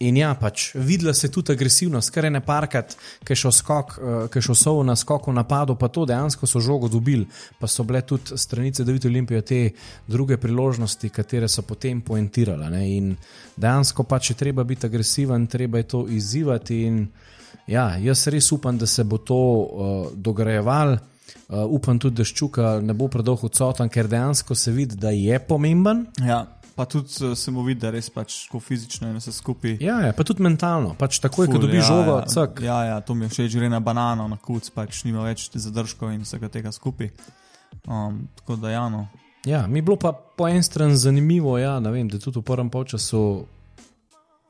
in 0.08 0.16
ja, 0.16 0.32
pač 0.38 0.70
videla 0.74 1.14
se 1.14 1.28
tudi 1.32 1.52
agresivnost, 1.52 2.10
kar 2.14 2.28
je 2.28 2.30
ne 2.34 2.40
parkrat, 2.44 2.96
ki 3.24 3.32
je 3.32 3.40
šel, 3.44 3.52
skok, 3.54 3.94
uh, 3.98 4.16
ki 4.30 4.38
je 4.38 4.46
šel 4.48 4.58
sov 4.58 4.80
na 4.86 4.96
skoku 4.96 5.32
napadu, 5.32 5.76
pa 5.80 5.88
to 5.88 6.06
dejansko 6.08 6.46
so 6.46 6.60
žogo 6.60 6.88
dobili, 6.88 7.26
pa 7.60 7.70
so 7.70 7.84
bile 7.84 8.02
tudi 8.06 8.38
stranice 8.38 8.84
Davida 8.84 9.08
Olimpije 9.08 9.42
te 9.42 9.60
druge 10.08 10.36
priložnosti, 10.40 11.10
katere 11.10 11.48
so 11.48 11.62
potem 11.62 12.00
poentirale. 12.00 12.70
Ne? 12.70 12.84
In 12.96 13.14
dejansko 13.56 14.04
pač 14.08 14.30
je 14.30 14.38
treba 14.40 14.64
biti 14.64 14.86
agresiven, 14.86 15.46
treba 15.46 15.78
je 15.78 15.88
to 15.94 16.04
izzivati. 16.08 16.82
In 16.88 17.06
ja, 17.66 17.94
jaz 17.98 18.26
res 18.28 18.52
upam, 18.52 18.78
da 18.78 18.86
se 18.86 19.04
bo 19.04 19.18
to 19.18 19.40
uh, 19.40 20.06
dograjevalo. 20.14 20.98
Uh, 21.48 21.64
upam 21.68 21.98
tudi, 22.00 22.16
da 22.16 22.24
ščuka 22.24 22.78
ne 22.84 22.94
bo 22.96 23.08
predolgo 23.12 23.48
odsoten, 23.50 23.88
ker 23.92 24.08
dejansko 24.08 24.54
se 24.56 24.72
vidi, 24.72 24.96
da 25.00 25.10
je 25.12 25.38
pomemben. 25.44 26.06
Ja, 26.24 26.44
pa 26.74 26.84
tudi 26.90 27.14
uh, 27.24 27.32
se 27.38 27.50
mu 27.50 27.62
vidi, 27.62 27.80
da 27.80 27.90
res 27.94 28.10
pač 28.10 28.44
tako 28.46 28.60
fizično 28.60 29.08
in 29.10 29.18
vse 29.18 29.32
skupaj. 29.32 29.76
Ja, 29.84 30.00
ja, 30.06 30.12
pa 30.16 30.26
tudi 30.26 30.44
mentalno. 30.44 30.94
Pač 30.98 31.20
takoj, 31.22 31.46
ko 31.46 31.58
Ful, 31.58 31.66
dobi 31.66 31.78
ja, 31.78 31.86
žogo, 31.86 32.18
ja, 32.18 32.28
cak. 32.30 32.62
Ja, 32.64 32.78
ja, 32.88 33.00
to 33.04 33.14
mi 33.14 33.28
je 33.28 33.34
všeč, 33.34 33.58
gre 33.58 33.70
na 33.72 33.80
banano, 33.84 34.26
na 34.30 34.38
kuc, 34.40 34.68
pač 34.74 35.04
nima 35.08 35.26
več 35.26 35.48
zadržkov 35.54 36.14
in 36.14 36.26
vsega 36.26 36.50
tega 36.52 36.74
skupaj. 36.74 37.12
Um, 37.86 38.24
tako 38.40 38.58
da, 38.62 38.74
ja, 38.74 38.88
no. 38.92 39.06
Ja, 39.44 39.66
mi 39.66 39.78
je 39.78 39.86
bilo 39.86 39.96
pa 40.00 40.12
po 40.12 40.48
eni 40.48 40.62
strani 40.64 40.96
zanimivo, 40.96 41.58
ja, 41.58 41.78
vem, 41.78 42.08
da 42.08 42.18
tudi 42.18 42.40
v 42.40 42.46
prvem 42.46 42.70
polčasu. 42.72 43.44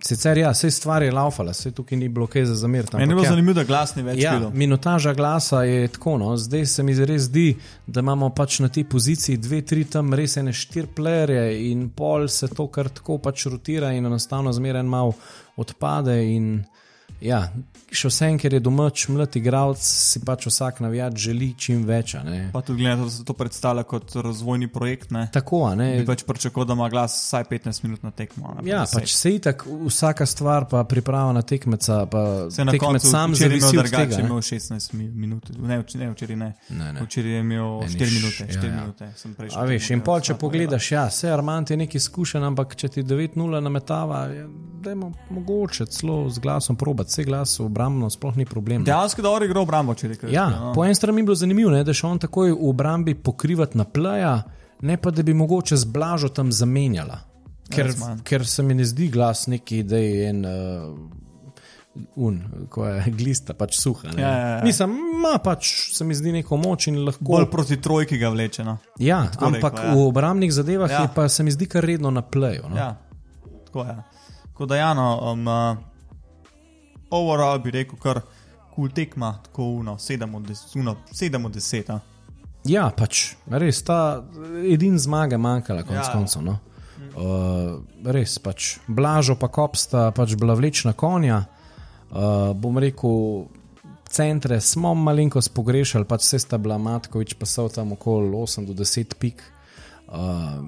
Sicer 0.07 0.39
ja, 0.39 0.51
vse 0.51 0.71
stvar 0.71 1.03
je 1.03 1.13
laufala, 1.13 1.53
vse 1.57 1.71
tukaj 1.73 1.97
ni 1.99 2.09
bilo 2.13 2.27
kaj 2.27 2.45
za 2.45 2.55
zameriti. 2.55 2.97
Meni 2.97 3.13
je 3.13 3.15
bilo 3.15 3.25
ja. 3.25 3.31
zanimivo, 3.31 3.55
da 3.55 3.65
glas 3.65 3.95
ni 3.97 4.03
več 4.03 4.19
Ja, 4.21 4.51
minutaža 4.53 5.15
glasa 5.15 5.63
je 5.65 5.89
tako. 5.89 6.19
No. 6.19 6.37
Zdaj 6.37 6.67
se 6.67 6.83
mi 6.83 6.95
res 7.05 7.23
zdi, 7.23 7.57
da 7.87 8.05
imamo 8.05 8.29
pač 8.37 8.59
na 8.61 8.69
tej 8.69 8.85
poziciji 8.85 9.41
dve, 9.41 9.63
tri 9.65 9.87
tam 9.89 10.13
res 10.15 10.37
ene 10.37 10.53
štiri 10.53 10.93
plerje 10.97 11.71
in 11.71 11.89
pol 11.89 12.29
se 12.29 12.51
to 12.53 12.67
kar 12.69 12.93
tako 12.93 13.17
pač 13.19 13.47
rotira 13.49 13.95
in 13.97 14.05
enostavno 14.07 14.53
zmeraj 14.53 14.83
malo 14.83 15.17
odpade. 15.57 16.19
In, 16.35 16.53
ja, 17.25 17.49
še 17.91 18.09
vsem, 18.09 18.37
ker 18.37 18.53
je 18.53 18.61
domač 18.61 19.07
mlad 19.07 19.33
igralec, 19.33 19.81
si 19.81 20.21
pač 20.21 20.45
vsak 20.45 20.81
navijač 20.81 21.17
želi 21.17 21.55
čim 21.57 21.85
več. 21.85 22.15
a 22.15 22.23
ne. 22.23 22.51
Pa 22.53 22.61
tudi 22.61 22.81
gledano, 22.81 23.05
da 23.05 23.11
se 23.11 23.23
to 23.23 23.33
predstavlja 23.33 23.83
kot 23.85 24.13
razvojni 24.17 24.69
projekt. 24.69 25.11
Ne? 25.11 25.29
Tako, 25.31 25.75
ne. 25.75 25.89
Bi 25.97 26.05
pač 26.05 26.23
pričakoval, 26.23 26.67
da 26.67 26.73
ima 26.75 26.89
glas 26.89 27.15
vsaj 27.19 27.45
15 27.47 27.83
minut 27.83 28.03
na 28.03 28.11
tekmo. 28.13 28.49
ne 28.51 28.61
pa 28.61 28.69
Ja, 28.69 28.83
10. 28.83 28.95
pač 28.95 29.15
se 29.15 29.31
itak 29.33 29.65
vsaka 29.87 30.27
stvar, 30.27 30.67
pa 30.67 30.85
priprava 30.85 31.33
na 31.33 31.43
tekmeca, 31.43 32.07
pa 32.07 32.51
Se 32.51 32.63
na 32.63 32.73
tekmec 32.73 32.81
koncu 32.93 33.07
sam 33.09 33.35
zavisi 33.35 33.67
od 33.69 33.85
drugače, 33.85 34.17
ne. 34.17 34.25
imel 34.25 34.39
16 34.39 34.93
mi- 34.93 35.09
minut, 35.11 35.49
ne, 35.51 35.79
vč- 35.79 35.97
ne 35.97 36.11
včeraj 36.11 36.37
ne. 36.37 36.51
Ne, 36.71 36.93
ne. 36.93 37.01
Včeraj 37.01 37.31
je 37.31 37.41
imel 37.41 37.81
Eni 37.81 37.95
4 37.95 38.05
š- 38.05 38.15
minute, 38.15 38.43
4 38.51 38.65
ja, 38.65 38.71
ja. 38.71 38.81
minute. 38.81 39.13
sem 39.17 39.35
prejšnji 39.35 39.57
A 39.57 39.65
veš, 39.65 39.91
in 39.91 40.01
pol, 40.03 40.21
če 40.21 40.35
pogledaš, 40.37 40.91
ja, 40.91 41.07
vse 41.07 41.31
Armand 41.31 41.71
je 41.71 41.77
neki 41.77 41.97
izkušen, 41.97 42.45
ampak 42.45 42.75
če 42.75 42.89
ti 42.91 43.03
9-0 43.05 43.35
nametava, 43.61 44.27
je, 44.27 44.45
dajmo 44.83 45.13
mogoče 45.31 45.87
celo 45.87 46.29
z 46.29 46.39
glasom 46.39 46.77
probati, 46.77 47.13
vse 47.15 47.25
glas 47.25 47.61
obrambno 47.61 48.11
sploh 48.11 48.37
ni 48.37 48.47
problem. 48.47 48.85
Dejansko 48.85 49.23
dobro 49.23 49.47
igral 49.47 49.63
obrambo, 49.63 49.95
če 49.95 50.09
rečeš. 50.09 50.33
Ja, 50.35 50.73
po 50.75 50.85
eni 50.85 50.95
strani 50.95 51.23
je 51.23 51.29
bilo 51.31 51.39
zanimivo, 51.39 51.71
ne, 51.71 51.85
da 51.87 51.95
še 51.95 52.07
on 52.07 52.19
takoj 52.19 52.51
v 52.53 52.69
obrambi 52.69 53.15
pokrivati 53.15 53.79
na 53.79 53.85
pleja, 53.87 54.35
ne 54.83 54.97
pa 54.99 55.11
da 55.15 55.23
bi 55.23 55.35
mogoče 55.35 55.79
z 55.79 55.85
blažo 55.95 56.29
tam 56.35 56.51
zamenjala. 56.53 57.21
Ker, 57.71 57.87
That's 57.87 58.01
man. 58.03 58.19
ker 58.27 58.43
se 58.47 58.63
mi 58.63 58.75
ne 58.75 58.85
zdi 58.85 59.09
glas 59.09 59.47
neki, 59.47 59.83
da 59.83 59.97
je 60.03 60.31
en. 60.31 60.43
Uh, 60.45 61.21
Un, 62.19 62.41
ko 62.75 62.89
je 62.89 63.11
glista, 63.15 63.55
pač 63.55 63.77
suha. 63.79 64.09
ne. 64.17 64.23
Ja, 64.23 64.31
ja, 64.31 64.49
ja. 64.57 64.63
Mislim, 64.67 64.97
ima 65.15 65.37
pač, 65.39 65.69
se 65.95 66.03
mi 66.05 66.15
zdi 66.19 66.33
neko 66.35 66.57
moč 66.59 66.89
in 66.91 66.97
lahko. 67.07 67.23
Bolj 67.23 67.47
proti 67.53 67.79
trojki 67.79 68.19
ga 68.19 68.33
vleče. 68.35 68.65
No. 68.67 68.81
Ja, 68.99 69.21
Tako 69.31 69.47
ampak 69.47 69.77
rekel, 69.79 69.87
ja. 69.89 69.95
v 69.95 70.09
obrambnih 70.09 70.51
zadevah 70.53 70.91
Ja. 70.91 70.97
ja. 70.97 71.03
je 71.07 71.13
pa 71.15 71.29
se 71.31 71.47
mi 71.47 71.55
zdi 71.55 71.69
kar 71.71 71.87
redno 71.87 72.11
na 72.11 72.23
pleju. 72.27 72.67
No? 72.67 72.77
Ja, 72.77 72.97
tako 73.69 73.85
je. 73.87 73.95
Tako 74.51 74.67
da, 74.67 74.77
ja, 74.77 74.91
no, 74.95 75.07
um, 75.33 75.47
uh, 75.47 75.79
overall 77.15 77.61
bi 77.63 77.73
rekel, 77.75 77.99
kar 78.01 78.21
kul 78.75 78.89
cool 78.89 78.95
tekma, 78.95 79.37
tako 79.47 79.71
uno, 79.81 79.97
7 80.03 80.37
od 80.37 80.43
10. 80.51 80.79
Uno, 80.81 80.97
7 81.13 81.47
od 81.47 81.57
10 81.57 81.93
a. 81.95 82.01
Ja, 82.65 82.89
pač 82.97 83.35
res 83.61 83.83
ta 83.85 84.25
edina 84.65 84.99
zmaga 84.99 85.39
manjkala, 85.39 85.85
konec 85.85 86.07
Ja. 86.07 86.11
ja. 86.11 86.15
koncev. 86.17 86.43
No. 86.43 86.59
Uh, 87.15 87.83
res 88.11 88.39
pač 88.43 88.79
Blažo 88.89 89.37
pa 89.39 89.47
Kopsta 89.53 90.09
pač 90.17 90.35
bila 90.35 90.57
vlečna 90.59 90.95
konja. 90.99 91.45
Uh, 92.11 92.55
bom 92.57 92.79
rekel, 92.79 93.47
centre 94.11 94.61
smo 94.61 94.95
malenkost 94.95 95.53
pogrešali, 95.55 96.07
pač 96.09 96.25
vse 96.27 96.39
sta 96.43 96.59
bila 96.59 96.79
Matkovič, 96.79 97.37
pa 97.39 97.47
so 97.47 97.69
tam 97.69 97.93
okoli 97.95 98.31
8 98.31 98.67
do 98.67 98.75
10 98.75 99.15
pik. 99.19 99.43
Uh, 100.09 100.63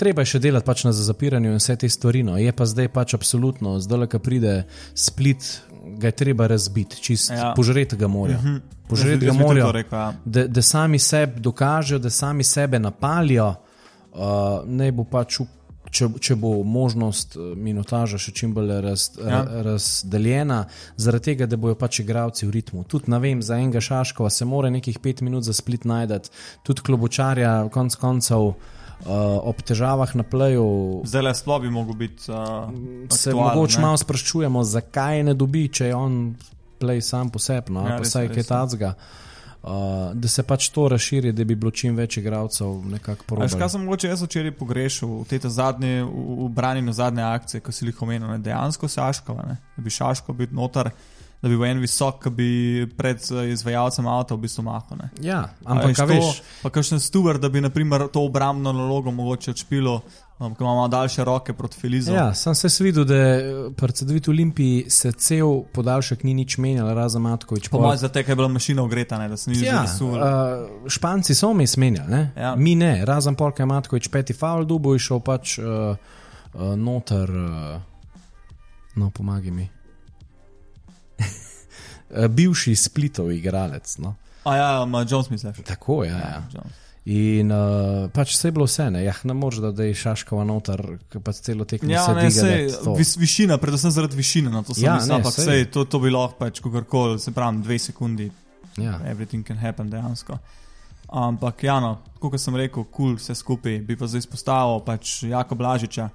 treba 0.00 0.24
je 0.24 0.32
še 0.34 0.40
delati 0.42 0.66
pač 0.66 0.84
na 0.88 0.92
zapiranju 0.96 1.52
in 1.52 1.60
vse 1.60 1.76
te 1.76 1.88
stvari. 1.88 2.24
No. 2.26 2.38
Je 2.40 2.52
pa 2.56 2.66
zdaj 2.66 2.88
pač 2.94 3.14
absolutno, 3.18 3.76
zdaj, 3.82 4.08
ko 4.10 4.22
pride 4.24 4.54
split, 4.94 5.50
ga 6.00 6.10
je 6.10 6.18
treba 6.24 6.48
razbiti, 6.50 7.00
čist 7.04 7.30
Ja. 7.30 7.36
ja. 7.36 7.52
požretega 7.56 8.08
morja. 8.08 8.38
Uh 8.38 8.44
-huh. 8.44 8.60
Požretega 8.88 9.30
Jaz 9.30 9.36
bi 9.36 9.38
tudi 9.38 9.46
morja 9.46 9.70
rekel, 9.72 9.98
ja. 9.98 10.12
da, 10.24 10.46
da 10.46 10.62
sami 10.62 10.98
sebi 10.98 11.40
dokažejo, 11.40 11.98
da 11.98 12.10
sami 12.10 12.44
sebe 12.44 12.78
napalijo, 12.78 13.54
uh, 14.12 14.18
naj 14.66 14.92
bo 14.92 15.04
pač 15.04 15.38
če, 15.90 16.08
če 16.22 16.36
bo 16.40 16.52
možnost 16.66 17.36
eh, 17.36 17.52
minutaža 17.58 18.18
še 18.20 18.34
čim 18.36 18.54
bolj 18.56 18.74
raz, 18.84 19.10
Ja. 19.20 19.42
ja. 19.42 19.62
razdeljena, 19.66 20.64
zaradi 20.96 21.32
tega, 21.32 21.48
da 21.50 21.58
bojo 21.60 21.76
pač 21.78 22.00
igravci 22.04 22.46
v 22.46 22.54
ritmu. 22.58 22.84
Tudi, 22.88 23.10
ne 23.12 23.20
vem, 23.22 23.42
za 23.42 23.58
enega 23.60 23.82
Šaškova 23.84 24.30
se 24.30 24.44
mora 24.44 24.70
nekih 24.70 24.98
pet 25.02 25.20
minut 25.26 25.46
za 25.46 25.54
split 25.56 25.84
najdete, 25.84 26.30
tudi 26.66 26.86
klobučarja, 26.86 27.68
konc 27.74 27.96
koncev. 28.00 28.52
Uh, 29.00 29.40
ob 29.48 29.62
težavah 29.64 30.10
na 30.14 30.22
pleju 30.22 31.00
Zdaj 31.08 31.22
le 31.22 31.32
sploh 31.34 31.62
bi 31.62 31.70
mogel 31.72 31.94
biti. 31.94 32.28
Uh, 32.28 32.68
se 33.08 33.32
mogoče 33.34 33.80
malo 33.80 33.96
sprašujemo, 33.96 34.60
zakaj 34.64 35.22
ne 35.24 35.34
dobi, 35.34 35.68
če 35.72 35.86
je 35.88 35.94
on 35.96 36.18
play 36.80 37.00
sam 37.00 37.30
posebno, 37.32 37.80
Ja, 37.80 37.86
ali 37.86 37.96
pa 37.96 38.04
res, 38.04 38.12
vsaj 38.12 38.28
res, 38.28 38.34
kaj 38.36 38.44
tacga. 38.48 38.94
Uh, 39.62 40.12
da 40.16 40.28
se 40.28 40.42
pač 40.42 40.68
to 40.72 40.86
razširi, 40.88 41.32
da 41.36 41.44
bi 41.44 41.54
bilo 41.54 41.70
čim 41.70 41.96
več 41.96 42.16
igralcev 42.16 42.78
nekako 42.88 43.20
Veš, 43.20 43.26
podobno. 43.28 43.58
kaj 43.60 43.68
sem 43.68 43.82
mogoče 43.84 44.08
jaz 44.08 44.22
včeraj 44.24 44.54
pogrešal 44.56 45.08
v 45.20 45.24
tej 45.28 45.50
zadnji, 45.52 46.02
v, 46.04 46.36
v 46.44 46.48
branjenju 46.56 46.92
zadnje 46.96 47.22
akcije, 47.22 47.60
ko 47.60 47.72
si 47.72 47.84
jih 47.84 48.02
omenil, 48.02 48.36
dejansko 48.40 48.88
Saškova, 48.88 49.44
ne, 49.48 49.58
da 49.76 49.84
bi 49.84 49.92
Šaško 49.92 50.32
bil 50.32 50.48
noter, 50.56 50.92
da 51.42 51.48
bi 51.48 51.56
bil 51.56 51.64
en 51.64 51.78
visok, 51.80 52.18
ki 52.24 52.30
bi 52.36 52.48
pred 52.96 53.22
eh, 53.32 53.52
izvajalcem 53.54 54.06
avta 54.06 54.36
v 54.36 54.44
bistvu 54.44 54.64
mahal. 54.66 54.98
ne. 55.00 55.08
Ja, 55.24 55.46
ampak 55.64 55.96
kaj 55.96 56.06
to, 56.06 56.12
veš, 56.12 56.42
Pa 56.62 56.70
kakšen 56.70 57.00
stuber, 57.00 57.38
da 57.40 57.48
bi 57.48 57.62
naprimer 57.64 58.08
to 58.12 58.24
obrambno 58.28 58.72
nalogo 58.76 59.10
mogoče 59.10 59.54
odšpilo, 59.54 59.94
um, 60.38 60.54
ko 60.54 60.64
imamo 60.64 60.88
daljše 60.88 61.24
roke 61.24 61.52
proti 61.56 61.80
Filizu. 61.80 62.12
Ja, 62.12 62.34
sem 62.34 62.54
se 62.54 62.84
videl, 62.84 63.04
da 63.08 63.20
pri 63.76 63.92
CD-vitu 63.92 64.30
Olimpiji 64.30 64.90
se 64.90 65.12
cel 65.12 65.62
podaljšek 65.72 66.24
ni 66.28 66.34
nič 66.34 66.58
menjal, 66.58 66.92
razen 66.94 67.22
Matkovič. 67.22 67.68
Po 67.72 67.80
mojem, 67.80 67.98
zato 68.04 68.18
je 68.18 68.36
bila 68.36 68.48
mašina 68.48 68.82
ogreta, 68.82 69.18
ne, 69.18 69.28
da 69.28 69.36
se 69.36 69.50
ni 69.50 69.64
Ja, 69.64 69.86
že 69.86 70.04
uh, 70.04 70.20
Španci 70.88 71.34
so 71.34 71.54
mi 71.54 71.66
smenjali, 71.66 72.10
ne? 72.10 72.22
Ja. 72.36 72.54
mi 72.56 72.74
ne, 72.74 73.04
razen 73.04 73.34
Polka 73.34 73.62
je 73.62 73.66
Matkovič 73.66 74.08
peti 74.08 74.36
faul, 74.36 74.68
dubo 74.68 74.92
je 74.92 75.08
šel 75.08 75.24
pač 75.24 75.58
uh, 75.58 75.96
uh, 76.52 76.72
noter, 76.76 77.30
uh, 77.30 77.80
no 78.94 79.10
pomagi 79.10 79.50
mi. 79.50 79.79
Bivši 82.36 82.74
splitov 82.76 83.32
igralec. 83.32 83.98
No. 83.98 84.14
A 84.44 84.56
ja, 84.56 84.68
ima 84.82 85.04
Jones 85.04 85.30
misliš? 85.30 85.56
Tako 85.64 86.04
je. 86.04 86.10
Ja, 86.10 86.18
ja. 86.18 86.42
Jones. 86.52 86.72
In 87.04 87.48
uh, 87.50 88.10
pač 88.12 88.34
vse 88.34 88.48
je 88.48 88.52
bilo 88.52 88.66
vse, 88.66 88.90
ne, 88.90 89.00
jah, 89.02 89.16
ne 89.24 89.34
moreš, 89.34 89.58
da, 89.58 89.70
da 89.72 89.84
je 89.84 89.94
šaškova 89.96 90.44
noter, 90.44 90.82
pač 91.24 91.38
celo 91.40 91.64
tekmo 91.64 91.88
Ja, 91.90 92.02
se 92.04 92.12
ne, 92.14 92.26
da 92.68 92.82
to- 92.84 92.92
vis, 92.94 93.14
višina, 93.16 93.56
predvsem 93.58 93.90
zaradi 93.90 94.18
višine, 94.18 94.50
no, 94.52 94.60
to 94.62 94.74
sem 94.74 94.84
Ja, 94.84 94.90
ja, 94.90 94.96
mislil, 94.98 95.14
ne, 95.14 95.16
ampak 95.16 95.32
sej. 95.32 95.44
sej, 95.46 95.64
to, 95.72 95.84
to 95.84 95.98
bi 95.98 96.12
lahko 96.12 96.36
pač 96.38 96.60
kakorkoli, 96.60 97.16
se 97.18 97.32
pravi, 97.32 97.62
dve 97.62 97.78
sekundi, 97.80 98.28
Ja. 98.76 99.00
everything 99.08 99.42
can 99.42 99.56
happen 99.58 99.88
dejansko. 99.90 100.36
Ampak, 101.08 101.64
ja, 101.64 101.80
no, 101.80 101.96
kot 102.20 102.36
sem 102.38 102.54
rekel, 102.54 102.84
kul 102.84 102.92
cool 102.92 103.16
vse 103.16 103.34
skupaj, 103.34 103.80
bi 103.80 103.96
pa 103.96 104.06
zdaj 104.06 104.20
izpostavil 104.20 104.84
pač 104.84 105.22
Jako 105.24 105.56
Blažiča. 105.56 106.10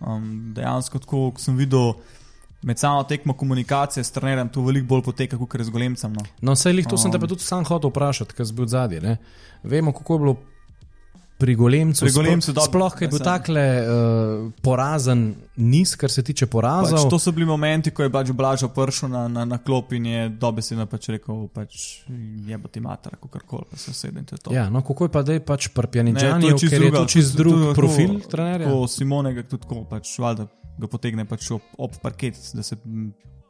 Um, 0.00 0.54
dejansko, 0.56 0.98
tako 0.98 1.30
kot 1.30 1.44
sem 1.44 1.54
videl, 1.60 1.92
med 2.62 2.78
samo 2.78 3.02
tekmo 3.02 3.32
komunikacije 3.32 4.04
s 4.04 4.12
trenerjem, 4.12 4.48
to 4.48 4.62
veliko 4.62 4.86
bolj 4.86 5.02
poteka, 5.02 5.38
kot 5.38 5.60
z 5.60 5.70
golemcem. 5.70 6.12
No. 6.12 6.24
No, 6.40 6.52
vse 6.52 6.72
jih 6.72 6.86
to 6.86 6.98
um, 6.98 7.02
sem 7.02 7.12
te 7.12 7.18
Um. 7.18 7.20
pa 7.20 7.26
tudi 7.26 7.42
sam 7.42 7.64
hotel 7.64 7.90
vprašati, 7.90 8.34
ker 8.34 8.46
si 8.46 8.54
bil 8.54 8.66
zadnji. 8.66 9.00
ne. 9.00 9.16
Vemo, 9.62 9.92
kako 9.92 10.14
je 10.14 10.18
bilo 10.18 10.36
pri 11.40 11.54
Golemcu. 11.56 12.04
Pri 12.04 12.12
Golemcu 12.12 12.52
sploh, 12.52 12.60
dobro, 12.60 12.68
sploh 12.68 13.02
je 13.02 13.08
bil 13.08 13.22
takle 13.24 13.64
uh, 13.80 14.52
porazen 14.60 15.22
niz, 15.56 15.94
kar 15.96 16.12
se 16.12 16.22
tiče 16.22 16.46
porazov. 16.46 16.98
Pač, 16.98 17.08
to 17.10 17.18
so 17.18 17.32
bili 17.32 17.48
momenti, 17.48 17.90
ko 17.90 18.04
je 18.04 18.12
pač 18.12 18.32
Blažo 18.36 18.68
prišel 18.68 19.08
na, 19.08 19.24
na, 19.28 19.44
na 19.48 19.58
klop 19.58 19.94
in 19.96 20.06
je 20.06 20.26
dobesedno 20.36 20.84
pač 20.90 21.08
rekel, 21.16 21.46
pač, 21.48 22.04
je 22.46 22.58
bo 22.60 22.68
ti 22.68 22.82
mater, 22.84 23.16
kako 23.16 23.40
koli, 23.46 23.68
pa 23.70 23.80
se 23.80 23.94
usedem, 23.94 24.24
to 24.28 24.36
je 24.36 24.44
to. 24.44 24.52
Ja, 24.52 24.68
no, 24.70 24.84
kako 24.84 25.08
je 25.08 25.14
pa 25.16 25.24
zdaj 25.24 25.40
pač 25.48 25.70
Pjanidžanju, 25.72 26.52
čisto 26.58 26.76
ker 26.76 26.82
je 26.84 26.92
to 26.92 27.04
čist 27.08 27.32
tudi- 27.32 27.38
drug 27.40 27.54
tudi 27.54 27.64
tako- 27.64 27.80
profil 27.80 28.20
trenerja. 28.28 28.66
Ko 28.68 28.84
Simonega 28.86 29.46
tudi 29.48 29.64
tako, 29.64 29.84
pač, 29.88 30.12
valjda, 30.20 30.46
ga 30.80 30.86
potegne 30.92 31.24
pač 31.24 31.50
ob, 31.56 31.64
ob 31.78 31.96
parket, 32.04 32.36
da 32.54 32.62
se 32.62 32.76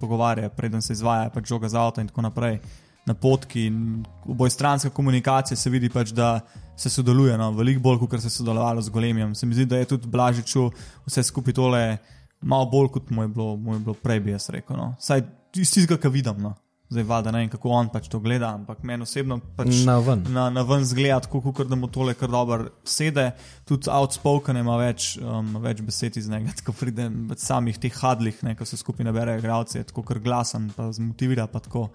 pogovarja, 0.00 0.48
preden 0.48 0.82
se 0.82 0.94
izvaja 0.94 1.28
pač 1.34 1.50
žoga 1.50 1.68
z 1.68 1.76
avta 1.76 2.00
in 2.00 2.08
tako 2.08 2.22
naprej. 2.22 2.60
Na 2.62 2.89
potki 3.20 3.66
in 3.66 4.04
obojstranska 4.28 4.90
komunikacija 4.90 5.56
se 5.56 5.70
vidi, 5.70 5.88
pač, 5.90 6.12
da 6.14 6.40
se 6.76 6.90
sodeluje, 6.90 7.36
no, 7.38 7.50
veliko 7.52 7.80
bolj, 7.80 7.98
kot 7.98 8.20
se 8.20 8.26
je 8.30 8.36
sodelovalo 8.38 8.82
z 8.82 8.88
Golemjem. 8.88 9.34
Se 9.34 9.46
mi 9.46 9.54
zdi, 9.54 9.66
da 9.66 9.80
je 9.80 9.84
tudi 9.84 10.08
Blažiču 10.08 10.70
vse 11.06 11.22
skupaj 11.22 11.54
tole 11.54 11.98
malo 12.40 12.66
bolj, 12.70 12.88
kot 12.88 13.10
mu 13.10 13.22
je 13.22 13.28
bilo, 13.28 13.56
mu 13.56 13.74
je 13.74 13.80
bilo 13.80 13.94
prej, 13.94 14.20
bi 14.20 14.30
jaz 14.30 14.48
rekel. 14.50 14.76
No. 14.76 14.94
Saj 15.00 15.24
iz 15.56 15.72
tistega, 15.72 16.00
kar 16.00 16.10
vidim. 16.10 16.40
No. 16.40 16.54
Zdaj, 16.90 17.04
valjda, 17.06 17.30
ne 17.30 17.38
vem, 17.38 17.50
kako 17.52 17.70
on 17.70 17.88
pač 17.92 18.08
to 18.10 18.18
gleda, 18.18 18.48
ampak 18.56 18.80
meni 18.82 19.04
osebno 19.06 19.36
pač 19.56 19.84
Na 19.86 20.00
ven. 20.02 20.24
na, 20.34 20.48
na 20.50 20.64
ven 20.66 20.82
zgleda, 20.84 21.20
tako 21.22 21.52
kot 21.54 21.68
da 21.70 21.76
mu 21.78 21.86
tole 21.86 22.16
kar 22.18 22.32
dobro 22.32 22.72
sede. 22.82 23.28
Tudi 23.68 23.86
outspoken 23.94 24.58
ima 24.58 24.74
več, 24.80 25.12
um, 25.22 25.52
več 25.62 25.84
besed 25.86 26.18
iz 26.18 26.26
njega, 26.30 26.50
tako 26.62 26.74
pride 26.80 27.06
v 27.06 27.38
samih 27.38 27.78
teh 27.78 27.94
hadlih, 27.94 28.40
ne, 28.42 28.56
ko 28.58 28.66
se 28.66 28.80
skupaj 28.80 29.06
naberajo 29.06 29.38
igralci, 29.38 29.84
tako 29.86 30.02
kar 30.08 30.18
glasen, 30.18 30.72
pa 30.74 30.90
zmotivira. 30.96 31.46
Pa 31.46 31.62
tako. 31.62 31.90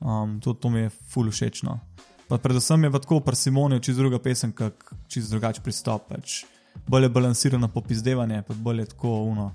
Um, 0.00 0.40
to, 0.40 0.54
to 0.54 0.70
mi 0.70 0.86
je 0.86 0.90
ful 0.90 1.30
všečno. 1.30 1.78
Pa 2.28 2.38
predvsem 2.38 2.84
je 2.84 2.90
pa 2.92 2.98
tako 2.98 3.20
pri 3.24 3.36
Simonu, 3.36 3.80
čez 3.80 3.96
druga 3.96 4.18
pesem, 4.18 4.52
kak 4.52 4.92
čez 5.08 5.30
drugačen 5.30 5.64
pristop. 5.64 6.08
Pač. 6.08 6.44
Bolje 6.86 7.08
balansirano 7.08 7.68
popizdevanje, 7.68 8.42
pa 8.46 8.54
bolje 8.54 8.84
tako 8.92 9.22
uno. 9.30 9.52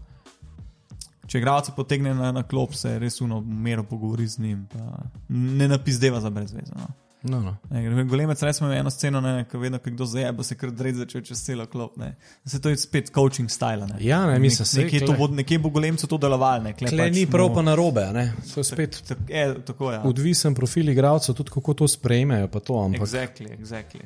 Če 1.28 1.40
igralce 1.40 1.72
potegne 1.76 2.12
na, 2.14 2.32
na 2.36 2.44
klop, 2.44 2.74
se 2.76 2.98
res 3.00 3.22
uno 3.22 3.40
mero 3.42 3.86
pogovori 3.88 4.28
z 4.28 4.42
njim, 4.44 4.66
pa 4.74 5.06
ne 5.30 5.68
napizdeva 5.68 6.20
za 6.22 6.30
brezvezo. 6.30 6.76
No. 7.24 7.40
No, 7.40 7.40
no. 7.42 7.54
Ne, 7.72 8.04
Golemec, 8.04 8.42
res 8.44 8.58
imeli 8.60 8.76
eno 8.78 8.90
sceno, 8.90 9.22
ne, 9.22 9.46
ko 9.46 9.58
vedno, 9.58 9.80
ko 9.80 9.90
kdo 9.90 10.06
zajeba, 10.06 10.44
se 10.44 10.56
kar 10.56 10.72
drevi 10.72 10.98
začel 10.98 11.22
čez 11.22 11.40
celo 11.40 11.66
klop. 11.66 11.96
Ne. 11.98 12.10
Se 12.46 12.60
to 12.60 12.68
je 12.68 12.78
spet 12.78 13.10
coaching 13.10 13.48
style. 13.50 13.88
Ne. 13.88 13.96
Ja, 14.02 14.26
ne, 14.28 14.40
mislim, 14.40 14.68
nekje, 14.84 15.00
kle- 15.00 15.18
bo, 15.18 15.28
nekje 15.30 15.60
bo 15.60 15.70
golemcu 15.70 16.08
to 16.08 16.18
delovalo. 16.18 16.64
Ne, 16.64 16.74
kle 16.74 16.88
Tle 16.88 17.06
pač 17.06 17.16
ni 17.16 17.24
prav 17.26 17.48
mu- 17.48 17.56
pa 17.56 17.62
narobe, 17.62 18.04
ne. 18.14 18.26
To 18.46 18.60
je 18.60 18.64
spet 18.66 19.00
Tak, 19.08 19.18
je, 19.30 19.46
tako 19.62 19.92
je. 19.92 19.96
Ja. 19.96 20.02
odvisen 20.04 20.54
profil 20.54 20.90
igralcev, 20.90 21.36
tudi 21.36 21.50
kako 21.50 21.74
to 21.74 21.88
sprejmejo. 21.88 22.48
To, 22.60 22.82
ampak 22.82 23.02
Exactly, 23.02 23.56
exactly. 23.56 24.04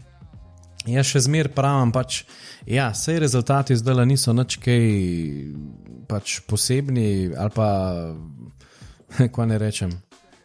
Jaz 0.86 1.06
še 1.06 1.20
zmeraj 1.20 1.52
pravim, 1.52 1.92
pač, 1.92 2.22
ja, 2.66 2.92
vse 2.92 3.18
rezultati 3.20 3.76
zdaj 3.76 4.06
niso 4.06 4.32
nič 4.32 4.56
kaj 4.56 4.84
pač 6.08 6.40
posebni, 6.42 7.34
ali 7.34 7.50
pa, 7.50 7.68
kako 9.18 9.46
ne 9.46 9.58
rečem, 9.58 9.92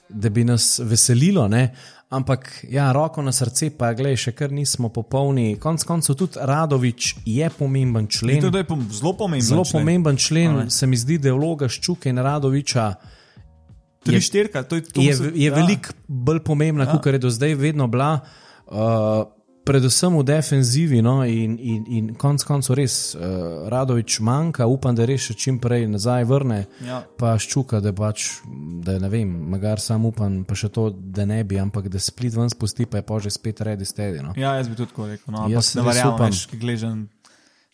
da 0.09 0.29
bi 0.29 0.45
nas 0.45 0.79
veselilo, 0.79 1.49
ne? 1.49 1.69
Ampak 2.13 2.41
ja, 2.69 2.93
roko 2.93 3.19
na 3.19 3.33
srce, 3.33 3.71
pa 3.73 3.93
gledaj, 3.93 4.17
še 4.19 4.33
kar 4.33 4.51
nismo 4.51 4.91
popolni. 4.91 5.57
Konec 5.57 5.83
koncev 5.83 6.15
tudi 6.15 6.37
Radovič 6.39 7.15
je 7.25 7.49
pomemben 7.51 8.07
člen. 8.07 8.41
to 8.43 8.53
je 8.53 8.65
pom 8.65 8.85
zelo 8.91 9.15
pomembno. 9.15 9.41
Zelo 9.43 9.65
pomemben 9.65 10.17
člen, 10.19 10.51
A 10.53 10.65
ne. 10.65 10.71
se 10.71 10.87
mi 10.87 10.97
zdi, 10.97 11.17
da 11.17 11.29
je 11.29 11.35
vloga 11.35 11.67
Ščuke 11.67 12.07
in 12.07 12.19
Radoviča 12.19 12.87
Tri 14.03 14.15
je- 14.15 14.21
štirka, 14.23 14.63
to 14.63 14.77
je, 14.77 14.83
to 14.85 15.01
je, 15.01 15.15
se- 15.15 15.33
je 15.33 15.45
ja. 15.45 15.55
veliko 15.55 15.95
bolj 16.07 16.41
pomembna, 16.41 16.85
Ja. 16.85 16.93
kot 16.93 17.07
je 17.09 17.19
do 17.19 17.31
zdaj 17.31 17.55
vedno 17.57 17.87
bila. 17.87 18.21
Uh, 18.67 19.25
Predvsem 19.63 20.17
v 20.19 20.25
defenzivi, 20.27 20.99
no, 21.07 21.21
in, 21.23 21.55
in, 21.55 21.83
in 21.87 22.07
konec 22.19 22.43
koncev 22.43 22.75
res, 22.75 23.15
uh, 23.15 23.69
Radovič 23.71 24.19
manjka, 24.19 24.67
upam, 24.67 24.97
da 24.99 25.07
res 25.07 25.29
še 25.31 25.37
čim 25.39 25.61
prej 25.63 25.87
nazaj 25.87 26.27
vrne, 26.27 26.65
Ja. 26.83 27.05
pa 27.19 27.37
ščuka, 27.39 27.79
da 27.79 27.93
pač, 27.95 28.43
da 28.83 28.99
ne 28.99 29.07
vem, 29.13 29.31
magar 29.55 29.79
sam 29.79 30.09
upam, 30.11 30.43
pa 30.43 30.59
še 30.59 30.67
to, 30.75 30.89
da 30.91 31.29
ne 31.31 31.39
bi, 31.47 31.61
ampak 31.63 31.87
da 31.87 32.03
split 32.03 32.35
ven 32.35 32.51
spusti, 32.51 32.91
pa 32.91 32.99
je 32.99 33.07
pa 33.07 33.21
že 33.23 33.31
spet 33.31 33.63
redi 33.63 33.87
stedi. 33.87 34.19
No. 34.19 34.35
ja, 34.35 34.57
jaz 34.59 34.67
bi 34.67 34.75
tudi 34.75 34.91
tako 34.91 35.07
rekel. 35.13 35.31
No, 35.31 35.47
Jaz 35.47 35.77
ne 35.79 35.87
verjamem, 35.87 36.35
veš, 36.35 36.47
ki 36.51 36.59
gležem. 36.59 37.07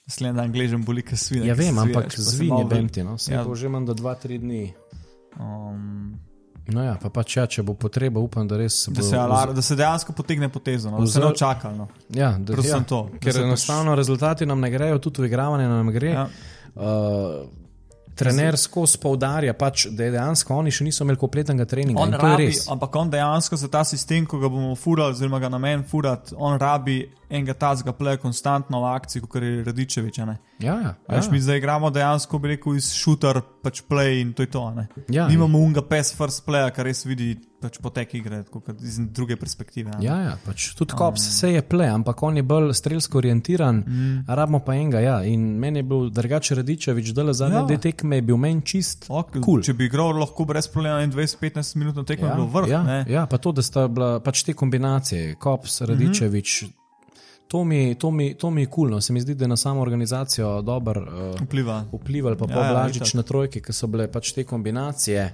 Naslednji 0.08 0.36
dan 0.40 0.52
gležem 0.52 0.84
boli, 0.84 1.02
ki 1.04 1.16
svine. 1.20 1.48
Ja, 1.48 1.56
vem, 1.56 1.76
ampak 1.76 2.12
zvin 2.16 2.52
je 2.52 2.64
bemti, 2.68 3.04
no, 3.04 3.16
se 3.20 3.32
ja. 3.32 3.44
bo 3.44 3.56
že 3.56 3.68
manj 3.72 3.88
do 3.88 3.96
2-3 3.96 4.40
dni. 4.44 4.62
Um, 5.40 6.20
No 6.68 6.82
ja, 6.84 6.98
pa 7.00 7.08
pač 7.08 7.36
ja, 7.38 7.46
če 7.48 7.62
bo 7.64 7.72
potreba, 7.80 8.20
upam, 8.20 8.44
da 8.48 8.58
res 8.60 8.82
da, 8.90 8.98
bo. 8.98 9.04
se 9.06 9.16
alar, 9.16 9.54
da 9.56 9.62
se 9.64 9.76
dejansko 9.76 10.12
potegne 10.12 10.50
potezo, 10.52 10.90
no, 10.92 11.00
da 11.00 11.06
se 11.08 11.20
ne 11.22 11.30
očaka. 11.30 11.70
No. 11.72 11.86
Ja, 12.12 12.34
da, 12.36 12.52
Predvsem 12.52 12.82
ja, 12.82 12.88
to, 12.88 12.98
da 13.12 13.20
Ker 13.22 13.32
se 13.32 13.40
pač- 13.40 13.46
enostavno 13.46 13.94
rezultati 13.96 14.46
nam 14.46 14.60
ne 14.60 14.70
grejo, 14.70 14.98
tudi 15.00 15.24
v 15.24 15.30
igravanje 15.30 15.68
nam 15.68 15.88
gre. 15.94 16.10
Ja. 16.12 16.26
Uh, 16.76 17.48
trener 18.18 18.58
skozi 18.60 18.98
poudarja, 19.00 19.54
pač, 19.56 19.86
da 19.94 20.10
dejansko 20.12 20.56
oni 20.60 20.72
še 20.74 20.84
niso 20.84 21.06
imeli 21.06 21.20
kompletnega 21.20 21.64
treninga. 21.70 22.02
On 22.04 22.12
rabi, 22.20 22.50
ampak 22.74 23.00
on 23.00 23.12
dejansko 23.16 23.56
za 23.56 23.70
ta 23.72 23.84
sistem, 23.88 24.26
ko 24.28 24.40
ga 24.42 24.50
bomo 24.52 24.74
furali, 24.76 25.16
oziroma 25.16 25.40
ga 25.40 25.48
namen 25.54 25.86
furati, 25.88 26.36
on 26.36 26.58
rabi 26.60 27.00
enega 27.30 27.54
tazga 27.54 27.92
pleja 27.92 28.16
konstantno 28.16 28.80
v 28.80 28.84
akciji, 28.86 29.22
kot 29.22 29.42
je 29.42 29.64
Radičevič. 29.64 30.18
Ja, 30.18 30.26
ja, 30.58 30.94
Veš, 31.08 31.26
ja. 31.26 31.32
mi 31.32 31.40
zdaj 31.40 31.58
igramo 31.58 31.90
dejansko, 31.90 32.38
bi 32.38 32.48
rekel, 32.48 32.76
iz 32.76 32.92
šuter, 32.92 33.40
pač 33.62 33.82
play 33.82 34.20
in 34.20 34.32
to 34.32 34.42
je 34.42 34.46
to. 34.46 34.64
a 34.64 34.74
ne. 34.74 34.86
Ja, 35.08 35.28
Nimamo 35.28 35.58
unga 35.58 35.82
pes 35.82 36.14
first 36.16 36.46
playa, 36.46 36.70
kar 36.70 36.86
res 36.86 37.04
vidi 37.06 37.36
pač 37.60 37.78
potek 37.82 38.14
igre, 38.14 38.44
kot 38.50 38.68
iz 38.82 38.98
druge 39.12 39.36
perspektive. 39.36 39.90
ne. 39.90 40.04
Ja, 40.06 40.16
ja, 40.20 40.38
pač 40.46 40.74
tudi 40.74 40.94
kops 40.94 41.22
se 41.40 41.52
je 41.52 41.62
ple, 41.62 41.86
ampak 41.86 42.22
on 42.22 42.36
je 42.36 42.42
bolj 42.42 42.72
strelsko 42.74 43.18
orientiran, 43.18 43.82
mm. 43.86 44.24
rabimo 44.28 44.60
pa 44.60 44.74
enega. 44.74 45.00
Ja. 45.00 45.16
In 45.24 45.58
meni 45.58 45.78
je 45.78 45.82
bil 45.82 46.10
drugače 46.10 46.54
Radičevič, 46.54 47.10
da 47.10 47.22
le 47.22 47.34
zadnje 47.34 47.56
Ja. 47.56 47.62
dve 47.66 47.78
tekme 47.78 48.16
je 48.16 48.22
bil 48.22 48.36
meni 48.36 48.62
čist. 48.62 49.06
Ok, 49.08 49.36
Cool. 49.44 49.62
Če 49.62 49.74
bi 49.74 49.84
igral 49.84 50.14
lahko 50.14 50.44
brez 50.44 50.68
problema 50.68 51.02
21-15 51.02 51.76
minut 51.76 51.96
na 51.96 52.04
tekmo, 52.04 52.26
Ja, 52.26 52.34
bi 52.34 52.40
bil 52.40 52.50
vrh. 52.52 52.68
ja, 52.68 52.82
ne. 52.82 53.04
ja, 53.08 53.26
pa 53.26 53.38
to, 53.38 53.52
da 53.52 53.62
sta 53.62 53.88
bila 53.88 54.20
pač 54.20 54.42
te 54.42 54.54
kombinacije, 54.54 55.34
Kops, 55.34 55.80
Radičevič, 55.80 56.62
mm 56.62 56.68
-hmm. 56.68 56.77
To 57.48 57.64
mi, 57.64 57.94
to 57.94 58.10
mi, 58.10 58.34
to 58.34 58.50
mi 58.50 58.60
je 58.60 58.66
kulno, 58.68 58.90
cool, 58.90 59.00
se 59.00 59.12
mi 59.12 59.20
zdi, 59.20 59.34
da 59.34 59.44
je 59.44 59.48
na 59.48 59.56
samo 59.56 59.80
organizacijo 59.80 60.62
dobro 60.62 61.00
uh, 61.02 61.40
Vpliva. 61.40 61.84
vplival, 61.94 62.36
pa 62.36 62.44
Ja, 62.46 62.54
ja, 62.54 62.62
ja, 62.62 62.72
Blažič 62.72 62.96
itak. 62.98 63.14
na 63.14 63.22
trojke, 63.22 63.60
ki 63.60 63.72
so 63.72 63.86
bile 63.86 64.08
pač 64.08 64.32
te 64.32 64.44
kombinacije. 64.44 65.30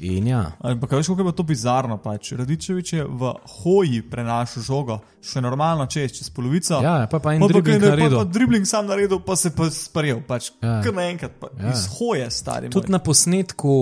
In 0.00 0.26
ja, 0.26 0.52
Ampak 0.60 0.90
veš, 0.92 1.06
kako 1.08 1.22
je 1.24 1.32
to 1.32 1.42
bizarno. 1.44 1.98
Pač. 1.98 2.32
Radičevič 2.32 2.92
je 2.92 3.04
v 3.04 3.28
hoji 3.54 4.02
prenašal 4.02 4.62
žogo, 4.62 4.96
še 5.22 5.40
normalno 5.40 5.86
čez, 5.86 6.12
čez 6.12 6.30
polovico. 6.30 6.80
ja 6.82 7.06
pa, 7.06 7.18
pa 7.20 7.34
en 7.34 7.40
Pa, 7.40 7.46
pa, 7.46 7.52
dribling 7.52 7.78
pa, 7.78 7.88
naredil. 7.88 8.18
pa 8.18 8.24
dribling 8.26 8.66
sam 8.66 8.86
naredil, 8.86 9.20
pa 9.20 9.36
se 9.36 9.52
pa 9.52 9.68
sprejel. 9.70 10.18
Pač, 10.22 10.50
Ja. 10.58 10.80
Kar 10.82 10.94
naenkrat, 10.94 11.36
pa, 11.38 11.46
Ja. 11.52 11.62
ja. 11.62 11.72
iz 11.72 11.86
hoje, 11.92 12.30
stari. 12.32 12.70
Tudi 12.70 12.88
moj. 12.88 12.92
na 12.92 12.98
posnetku 13.00 13.74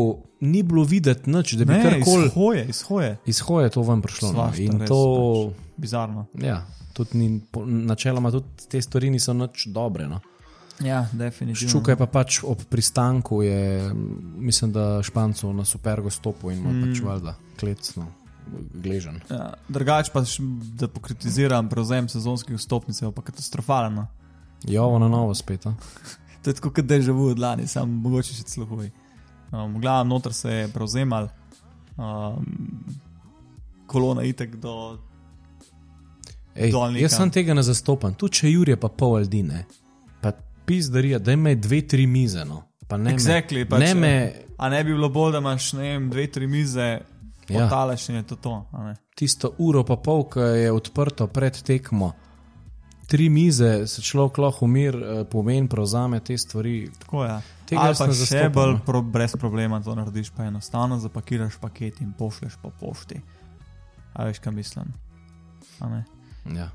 ni 0.42 0.62
bilo 0.62 0.84
videti 0.84 1.30
nič, 1.30 1.54
da 1.54 1.64
bi 1.64 1.72
ne, 1.72 1.82
karkoli 1.82 2.26
iz 2.26 2.32
hoje, 2.34 2.66
iz 2.66 2.82
hoje. 2.82 3.16
iz 3.24 3.40
hoje 3.40 3.70
to 3.70 3.82
ven 3.82 4.02
prišlo. 4.02 4.28
No. 4.28 4.34
Svašta, 4.36 4.62
In 4.62 4.78
res, 4.78 4.88
to, 4.88 5.52
Bizarno. 5.78 6.26
ja, 6.34 6.66
tudi 6.92 7.18
ni, 7.18 7.40
načeloma 7.88 8.30
tudi 8.30 8.68
te 8.70 8.82
stvari 8.82 9.10
niso 9.10 9.34
nič 9.36 9.66
dobre. 9.74 10.08
No. 10.08 10.20
Ja, 10.82 11.04
definitivno. 11.12 11.68
Ščuka 11.68 11.92
je 11.92 12.00
pa 12.00 12.08
pač 12.10 12.40
ob 12.48 12.64
pristanku, 12.70 13.42
je, 13.44 13.92
mislim, 14.40 14.72
da 14.72 15.02
Špancu 15.04 15.52
na 15.54 15.66
supergo 15.68 16.10
stopil 16.10 16.54
in 16.54 16.62
ima 16.62 16.72
mm. 16.72 16.88
pač 16.88 17.02
valjda 17.04 17.36
klecno, 17.60 18.06
gležen. 18.74 19.20
Ja, 19.30 19.52
drugač 19.68 20.10
pa, 20.14 20.24
da 20.80 20.88
pokritiziram 20.90 21.68
prevzem 21.70 22.08
sezonskih 22.10 22.56
vstopnic, 22.58 23.02
je 23.02 23.12
pa 23.14 23.24
katastrofalen. 23.28 24.00
no. 24.00 24.08
Jovo 24.68 24.98
na 24.98 25.08
novo 25.08 25.34
spet. 25.34 25.66
To 26.42 26.50
je 26.50 26.54
tako, 26.58 26.72
kot 26.74 26.86
da 26.90 26.96
je 26.98 27.02
že 27.06 27.12
v 27.14 27.36
lani, 27.38 27.68
samo 27.70 28.00
mogoče 28.02 28.34
še 28.34 28.44
celo 28.50 28.66
huj. 28.66 28.88
Um, 29.54 29.76
Glavno, 29.78 30.16
noter 30.16 30.32
se 30.34 30.50
je 30.50 30.68
prevzemal, 30.74 31.28
um, 31.94 32.48
kolona 33.86 34.24
itek 34.26 34.56
do. 34.58 34.98
Ej, 36.54 36.70
Dol 36.70 36.90
nekam. 36.90 37.02
jaz 37.02 37.16
sem 37.16 37.30
tega 37.30 37.54
ne 37.54 37.62
zastopam, 37.62 38.14
tudi 38.14 38.32
če 38.34 38.50
Jurje 38.50 38.76
pa 38.76 38.88
pol 38.88 39.16
aldine, 39.16 39.64
pa 40.20 40.32
pizdarija, 40.66 41.18
da 41.18 41.32
ima 41.32 41.54
dve, 41.54 41.80
tri 41.82 42.06
mize. 42.06 42.44
No. 42.44 42.62
Pa 42.86 42.96
ne 42.96 43.14
Exactly, 43.14 43.62
me, 43.62 43.66
pač, 43.66 43.80
ne 43.80 43.94
me, 43.94 44.12
A 44.58 44.68
ne 44.68 44.84
bi 44.84 44.92
bilo 44.92 45.08
bolj, 45.08 45.32
da 45.32 45.38
imaš 45.38 45.72
ne 45.72 45.82
vem, 45.82 46.10
dve, 46.10 46.26
tri 46.26 46.46
mize, 46.46 47.00
Ja. 47.48 47.64
potalaš 47.64 48.08
in 48.08 48.14
je 48.14 48.22
to 48.22 48.36
to. 48.36 48.66
tisto 49.14 49.50
uro 49.58 49.82
pa 49.84 49.96
pol, 49.96 50.24
ki 50.24 50.38
je 50.38 50.72
odprto 50.72 51.26
pred 51.26 51.62
tekmo. 51.62 52.12
Tri 53.06 53.28
mize 53.28 53.86
se 53.86 54.02
človek 54.02 54.38
lahko 54.38 54.64
umir, 54.64 54.94
eh, 54.94 55.24
pomeni, 55.24 55.68
prevzame 55.68 56.20
te 56.20 56.38
stvari. 56.38 56.88
Tako 56.98 57.24
je. 57.24 57.40
Tega 57.66 57.80
Ali 57.82 57.96
pa 57.98 58.06
še 58.06 58.12
zastopam, 58.12 58.52
bolj 58.52 58.72
no. 58.72 58.80
pro, 58.86 59.02
brez 59.02 59.36
problema 59.36 59.80
to 59.82 59.94
narediš, 59.94 60.30
pa 60.30 60.44
enostavno 60.44 60.98
zapakiraš 60.98 61.56
paket 61.56 62.00
in 62.00 62.12
pošleš 62.12 62.56
po 62.62 62.70
pošti. 62.70 63.20
A 64.14 64.24
veš, 64.24 64.38
kaj 64.38 64.52
mislim. 64.52 64.92
A 65.80 65.88
ne? 65.88 66.04
Ja. 66.46 66.70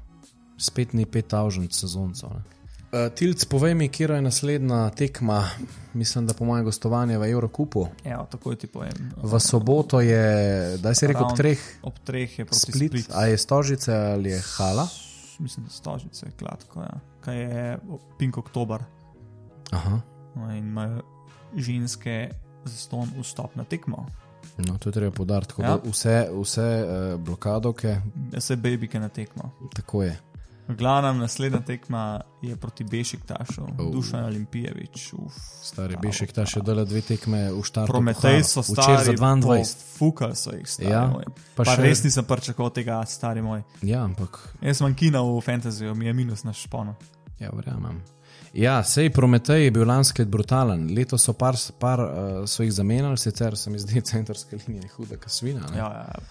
Spet 0.57 0.93
ni 0.93 1.05
pet 1.05 1.33
avžent 1.33 1.73
sezoncev. 1.73 2.29
ne. 2.29 2.43
Uh, 2.87 3.11
Tilc, 3.11 3.43
povej 3.45 3.75
mi, 3.75 3.89
kje 3.91 4.07
je 4.15 4.21
naslednja 4.21 4.89
tekma, 4.95 5.43
mislim, 5.93 6.27
da 6.27 6.33
po 6.33 6.45
mojem 6.45 6.65
gostovanju 6.65 7.19
v 7.19 7.29
Eurokupu. 7.29 7.87
Evo, 8.03 8.23
takoj 8.31 8.55
ti 8.55 8.67
povem. 8.67 9.11
V 9.23 9.39
soboto 9.39 9.99
je, 10.01 10.77
da 10.77 10.95
si 10.95 11.07
rekel, 11.07 11.25
ob 11.25 11.35
treh 11.37 11.59
Ob 11.83 11.99
treh 11.99 12.39
je 12.39 12.45
proti 12.45 12.71
split, 12.71 12.91
Split. 12.91 13.11
a 13.11 13.25
je 13.27 13.37
Stožice 13.37 13.91
ali 13.95 14.29
je 14.29 14.41
Hala. 14.57 14.87
Mislim, 15.39 15.65
da 15.65 15.71
stožice, 15.71 16.31
kratko, 16.39 16.81
ja. 16.81 16.99
Kaj 17.21 17.37
je 17.37 17.79
Pink 18.17 18.37
Oktober 18.37 18.81
Aha. 19.71 19.99
no, 20.35 20.49
in 20.55 20.67
imajo 20.71 21.01
ženske 21.55 22.31
zaston 22.65 23.11
vstop 23.21 23.55
na 23.55 23.63
tekmo. 23.63 24.07
No, 24.59 24.77
to 24.77 24.89
je 24.89 24.93
treba 24.93 25.11
podariti. 25.11 25.49
tako 25.49 25.61
Ja. 25.61 25.77
Vse, 25.85 26.29
vse 26.33 26.85
uh, 27.13 27.19
blokadovke, 27.19 28.01
Vse 28.33 28.55
babike 28.55 28.99
na 28.99 29.09
tekmo. 29.09 29.51
tako 29.75 30.03
je. 30.03 30.19
V 30.67 30.75
glavnem, 30.75 31.17
naslednja 31.17 31.59
tekma 31.59 32.01
je 32.41 32.55
proti 32.55 32.83
Bešiktašu, 32.83 33.61
Oh. 33.61 33.69
oh. 33.79 33.91
Dušan 33.91 34.25
Olimpijevič. 34.25 35.13
Uf. 35.13 35.33
Stari 35.63 35.93
Bravo, 35.93 36.01
Bešek 36.01 36.31
ta 36.31 36.43
še 36.43 36.59
dala 36.61 36.83
dve 36.83 36.99
tekme 37.01 37.51
v 37.51 37.63
štartu. 37.63 37.87
Prometej 37.87 38.43
so 38.43 38.59
Včeraj 38.61 38.97
stari, 38.99 39.05
za 39.07 39.11
22. 39.15 39.75
Fukal 39.95 40.35
so 40.35 40.51
jih, 40.51 40.67
stari 40.67 40.89
Ja, 40.89 41.07
moj. 41.07 41.23
pa 41.55 41.63
Pa, 41.63 41.71
še- 41.71 41.81
res 41.81 42.03
nisem 42.03 42.25
pričakoval 42.25 42.69
tega, 42.71 42.99
stari 43.05 43.41
moj. 43.41 43.63
Ja, 43.81 44.03
ampak 44.03 44.39
Jaz 44.59 44.77
sem 44.77 44.91
kina 44.93 45.21
v 45.21 45.39
fantasyju, 45.39 45.95
mi 45.95 46.05
je 46.05 46.13
minus 46.15 46.43
na 46.43 46.51
špono. 46.51 46.95
Ja, 47.39 47.49
verjamem. 47.49 48.03
Ja, 48.53 48.83
sej 48.83 49.09
Prometej 49.13 49.63
je 49.63 49.71
bil 49.71 49.87
lansko 49.87 50.21
let 50.21 50.29
brutalen. 50.29 50.87
Letos 50.95 51.23
so 51.23 51.33
par, 51.33 51.55
par 51.79 51.99
uh, 51.99 52.09
so 52.45 52.63
jih 52.63 52.71
zamenjali, 52.71 53.17
sicer 53.17 53.57
se 53.57 53.69
mi 53.69 53.79
zdi 53.79 54.01
centrska 54.01 54.57
linija 54.67 54.89
huda, 54.95 55.17
kot 55.17 55.31
svina. 55.31 55.61
ne. 55.71 55.77
Ja, 55.77 55.91
ja. 56.07 56.15
Uh, 56.17 56.27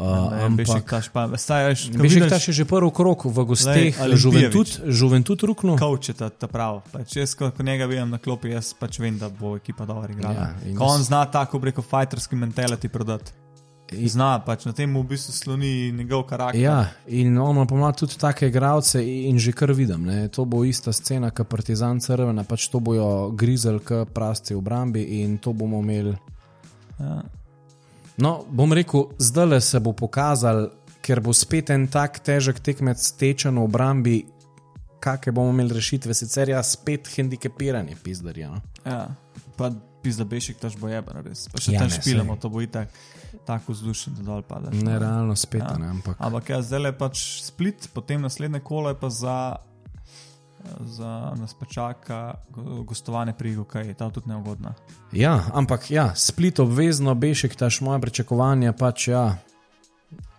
Ne, 0.00 0.44
ampak 0.46 0.56
Bešiktaš 0.56 1.08
pa, 1.12 1.26
staješ, 1.36 1.90
Bešik 1.90 2.28
ta 2.30 2.38
je 2.38 2.52
že 2.52 2.64
prvi 2.64 2.90
krok 2.94 3.24
v 3.24 3.44
gosteh, 3.44 3.92
Olimpijevič. 4.00 4.22
Juventud, 4.24 4.68
Juventud 4.86 5.42
ruknil. 5.42 5.76
Kaučeta, 5.76 6.30
ta 6.30 6.46
prav. 6.46 6.80
Pač 6.92 7.16
jaz, 7.16 7.34
ko, 7.34 7.50
njega 7.58 7.84
vidim 7.90 8.08
na 8.08 8.18
klopi, 8.22 8.54
jaz 8.54 8.72
pač 8.72 9.00
vem, 9.02 9.18
da 9.18 9.28
bo 9.28 9.56
ekipa 9.58 9.84
dobro 9.84 10.08
igrala. 10.12 10.54
Ja, 10.64 10.76
ko 10.78 10.94
on 10.94 11.02
zna 11.02 11.26
tako 11.26 11.60
preko 11.60 11.82
fighterski 11.82 12.38
mentality 12.38 12.88
prodati. 12.88 13.34
Zna 13.90 14.38
pač 14.46 14.64
na 14.68 14.72
tem 14.72 14.92
v 14.94 15.02
bistvu 15.02 15.32
sloni 15.34 15.90
njegov 15.92 16.22
karakter. 16.30 16.60
Ja, 16.62 16.92
in 17.10 17.38
on 17.38 17.56
ima 17.56 17.66
pomlad 17.66 17.98
tudi 17.98 18.14
take 18.18 18.46
igralce 18.46 19.02
in 19.02 19.38
že 19.38 19.52
kar 19.52 19.72
vidim. 19.74 20.04
Ne. 20.06 20.28
To 20.28 20.44
bo 20.44 20.62
ista 20.64 20.92
scena, 20.92 21.30
kot 21.34 21.48
Partizan 21.50 21.98
Crvena, 22.00 22.44
pač 22.46 22.68
to 22.70 22.80
bojo 22.80 23.30
grizel, 23.34 23.80
kot 23.82 24.14
prasti 24.14 24.54
obrambi 24.54 25.02
in 25.20 25.38
to 25.38 25.52
bomo 25.52 25.82
imeli. 25.82 26.14
Ja. 27.00 27.22
No, 28.20 28.44
bom 28.50 28.72
rekel, 28.72 29.08
zdaj 29.18 29.46
le 29.46 29.60
se 29.64 29.80
bo 29.80 29.92
pokazal, 29.96 30.68
ker 31.02 31.20
bo 31.24 31.32
spet 31.34 31.72
en 31.74 31.88
tak 31.90 32.20
težek 32.22 32.60
tekmec 32.62 33.00
tečen 33.18 33.58
v 33.58 33.64
obrambi, 33.64 34.16
kakšne 35.00 35.32
bomo 35.34 35.54
imeli 35.54 35.74
rešitve, 35.80 36.14
sicer 36.14 36.52
ja, 36.52 36.62
spet 36.62 37.08
hendikepirani, 37.16 37.96
pizdarja. 38.04 38.52
No? 38.54 38.60
Ja. 38.84 39.06
Pa 39.56 39.72
pizda 40.00 40.24
bešik, 40.24 40.56
taš 40.56 40.76
bo 40.76 40.88
jeben, 40.88 41.22
res. 41.22 41.46
Pa 41.46 41.58
še 41.58 41.72
Ja, 41.72 41.78
tam 41.78 41.88
ne, 41.88 41.94
špilamo, 41.94 42.36
to 42.36 42.48
bo 42.48 42.60
itak 42.60 42.88
tako 43.44 43.72
vzdušen, 43.72 44.14
da 44.14 44.22
dol 44.24 44.42
padeš. 44.42 44.74
no. 44.74 44.86
Nerealno 44.86 45.36
spet, 45.36 45.62
Ja. 45.62 45.76
ne, 45.76 45.88
ampak. 45.88 46.16
Ampak 46.18 46.48
ja, 46.48 46.58
zdaj 46.60 46.82
je 46.82 46.92
pač 46.94 47.16
split, 47.42 47.88
potem 47.90 48.20
naslednje 48.20 48.60
kolo 48.60 48.88
je 48.88 48.96
pa 48.96 49.10
za. 49.10 49.38
Za 50.78 51.32
nas 51.34 51.54
pa 51.54 51.64
čaka 51.64 52.18
go- 52.50 52.82
gostovanje 52.82 53.32
pri 53.32 53.54
Gokaji, 53.54 53.94
ta 53.94 54.04
je 54.04 54.12
tudi 54.12 54.28
neugodna. 54.28 54.74
Ja, 55.10 55.48
ampak 55.54 55.88
ja, 55.88 56.12
split 56.14 56.58
obvezno, 56.58 57.14
bešek, 57.14 57.54
taš 57.54 57.80
moje 57.80 57.96
pričakovanja, 57.98 58.72
pač 58.74 59.08
ja. 59.08 59.38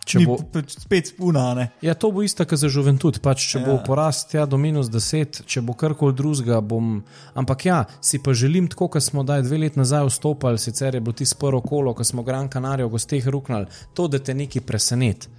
Če 0.02 0.18
Ni 0.18 0.26
bo, 0.26 0.36
pač 0.42 0.74
spet 0.82 1.12
spuna, 1.12 1.44
ne. 1.54 1.68
ja, 1.86 1.94
to 1.94 2.10
bo 2.12 2.24
isto, 2.26 2.42
kot 2.50 2.58
za 2.58 2.68
Juventud. 2.74 3.20
Pač, 3.22 3.44
če 3.52 3.60
ja. 3.60 3.66
bo 3.68 3.76
Ja. 3.78 3.84
porast 3.86 4.32
tja 4.32 4.46
do 4.50 4.58
minus 4.58 4.90
10, 4.90 5.44
če 5.46 5.62
bo 5.62 5.76
karkoli 5.78 6.16
drugega, 6.18 6.58
bom. 6.62 7.04
Ampak 7.38 7.66
ja, 7.66 7.84
si 8.02 8.18
pa 8.18 8.34
želim, 8.34 8.68
tako 8.68 8.88
kot 8.96 9.06
smo 9.06 9.22
daj 9.24 9.44
dve 9.46 9.62
leti 9.62 9.80
nazaj 9.80 10.10
vstopili, 10.10 10.58
sicer 10.58 10.98
je 10.98 11.02
bilo 11.02 11.14
ti 11.14 11.26
prvo 11.40 11.62
kolo, 11.62 11.94
ko 11.94 12.04
smo 12.04 12.24
Gran 12.26 12.50
Canaria 12.50 12.90
v 12.90 12.96
gosteh 12.98 13.28
ruknali, 13.28 13.70
to, 13.94 14.08
da 14.08 14.18
te 14.20 14.34
nekaj 14.34 14.66
preseneti. 14.66 15.30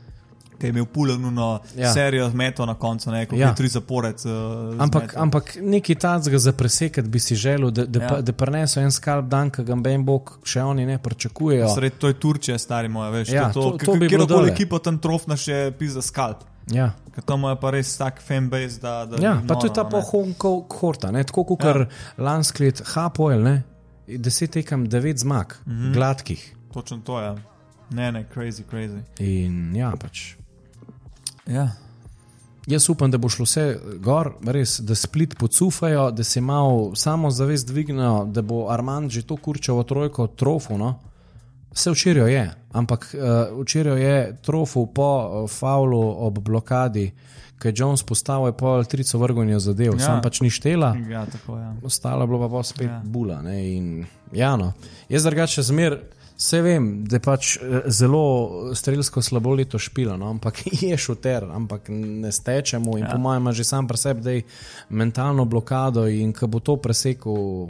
Ki 0.62 0.66
je 0.66 0.70
imel 0.70 0.84
pulovno 0.86 1.60
Ja. 1.74 1.82
ja. 1.82 1.92
serijo 1.92 2.28
zmetov 2.30 2.66
na 2.66 2.74
koncu, 2.74 3.10
ne, 3.10 3.26
kot 3.26 3.38
Ja. 3.38 3.48
ja. 3.48 3.54
tri 3.54 3.68
zapored. 3.68 4.14
Uh, 4.24 4.78
Ampak, 4.78 5.14
ampak 5.16 5.56
nekaj 5.58 5.94
tacga 5.96 6.38
za 6.38 6.52
presekati 6.52 7.08
bi 7.08 7.18
si 7.18 7.34
želel, 7.36 7.70
da, 7.70 7.82
da, 7.84 8.00
ja. 8.00 8.06
Ja. 8.06 8.20
da 8.22 8.32
preneso 8.32 8.80
en 8.80 8.90
skalp 8.90 9.26
dan, 9.26 9.50
ki 9.50 9.64
ga 9.64 9.74
Ben 9.74 10.04
Bog 10.04 10.38
še 10.44 10.62
oni 10.62 10.86
ne 10.86 10.98
pričakujejo. 10.98 11.66
Sred, 11.74 11.98
to 11.98 12.08
je 12.08 12.14
Turčija, 12.14 12.58
stari 12.58 12.88
moj, 12.88 13.10
veš. 13.10 13.28
Ja, 13.28 13.50
to, 13.50 13.60
to- 13.62 13.78
to, 13.78 13.84
to 13.84 13.98
bi 13.98 14.08
bilo 14.08 14.26
dole. 14.26 14.52
ekipo 14.52 14.78
tam 14.78 14.98
trofna 14.98 15.36
še 15.36 15.72
pisa 15.78 16.02
skalp. 16.02 16.46
Ja. 16.70 16.92
Ker 17.14 17.24
tam 17.26 17.42
je 17.42 17.56
pa 17.60 17.70
res 17.70 17.96
tak 17.98 18.22
fanbase, 18.22 18.78
da. 18.80 19.02
da 19.04 19.18
Ja, 19.18 19.34
pa 19.42 19.54
to 19.54 19.66
je 19.66 19.72
ta 19.74 19.82
noro, 19.82 19.98
pohonko 19.98 20.52
horta, 20.70 21.10
ne? 21.10 21.24
tako 21.24 21.44
kot 21.44 21.64
ja. 21.64 21.86
lansko 22.18 22.62
let 22.62 22.82
Hapoel, 22.94 23.42
ne? 23.42 23.62
deset 24.06 24.50
tekem, 24.50 24.86
devet 24.88 25.18
zmag, 25.18 25.58
mm 25.66 25.72
-hmm. 25.72 25.92
gladkih. 25.94 26.54
Točno 26.72 27.00
to 27.04 27.20
je. 27.20 27.34
Ne, 27.90 28.12
ne, 28.12 28.24
crazy, 28.34 28.62
crazy. 28.70 29.00
In 29.18 29.76
ja, 29.76 29.92
pač. 30.00 30.34
Ja. 31.52 31.68
Jaz 32.66 32.88
upam, 32.88 33.10
da 33.10 33.18
bo 33.18 33.28
šlo 33.28 33.44
vse 33.44 33.64
gor, 33.98 34.36
res, 34.46 34.76
da 34.80 34.94
split 34.94 35.34
pocufajo, 35.38 36.10
da 36.10 36.24
se 36.24 36.40
malo 36.40 36.92
samo 36.94 37.30
zavest 37.30 37.66
dvignejo, 37.66 38.24
da 38.30 38.42
bo 38.42 38.68
Armand 38.70 39.10
že 39.10 39.22
to 39.26 39.36
kurčevo 39.36 39.82
trojko 39.82 40.26
trofu. 40.26 40.78
No? 40.78 40.94
Vse 41.74 41.90
včeraj 41.90 42.32
je, 42.32 42.50
ampak 42.72 43.14
uh, 43.14 43.62
včeraj 43.62 44.02
je 44.02 44.36
trofu 44.42 44.86
po 44.86 45.08
uh, 45.42 45.50
faulu 45.50 46.00
ob 46.26 46.38
blokadi, 46.38 47.10
ki 47.58 47.68
je 47.68 47.74
Jones 47.76 48.02
postavil, 48.02 48.46
je 48.46 48.56
pol 48.58 48.84
trico 48.84 49.18
vrgonjo 49.18 49.58
zadev, 49.58 49.94
ja. 49.94 49.98
Ja. 49.98 50.06
sam 50.06 50.22
pač 50.22 50.40
ni 50.40 50.50
štela. 50.50 50.94
ja, 51.10 51.26
tako 51.26 51.58
je. 51.58 51.68
ostalo 51.82 52.22
je 52.22 52.26
bilo 52.26 52.48
pa, 52.48 52.62
spet 52.62 52.86
ja. 52.86 52.92
Ja. 52.92 53.02
bula. 53.04 53.42
Ne, 53.42 53.58
in, 53.76 54.06
ja, 54.32 54.56
no. 54.56 54.72
Jaz 55.08 55.24
drugače 55.24 55.62
zmer. 55.62 55.98
Vse 56.36 56.60
vem, 56.62 56.86
da 57.04 57.16
je 57.16 57.22
pač 57.22 57.56
eh, 57.56 57.82
zelo 57.86 58.74
strelsko 58.74 59.22
slabo 59.22 59.54
leto 59.54 59.78
špilo, 59.78 60.16
no? 60.16 60.30
ampak 60.30 60.62
je 60.82 60.96
šuter, 60.96 61.44
ampak 61.44 61.88
ne 61.92 62.32
stečemo 62.32 62.96
in 62.98 63.04
ja. 63.04 63.08
Ja. 63.08 63.12
po 63.14 63.20
mojem 63.20 63.42
ima 63.42 63.52
že 63.52 63.64
sam 63.64 63.88
pri 63.88 63.98
sebi 63.98 64.22
dej 64.22 64.42
mentalno 64.88 65.44
blokado 65.44 66.06
in 66.08 66.32
ko 66.32 66.46
bo 66.46 66.60
to 66.60 66.76
presekal, 66.76 67.68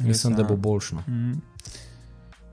mislim, 0.00 0.34
da 0.34 0.42
ja. 0.42 0.48
bo 0.48 0.56
boljšno. 0.56 1.04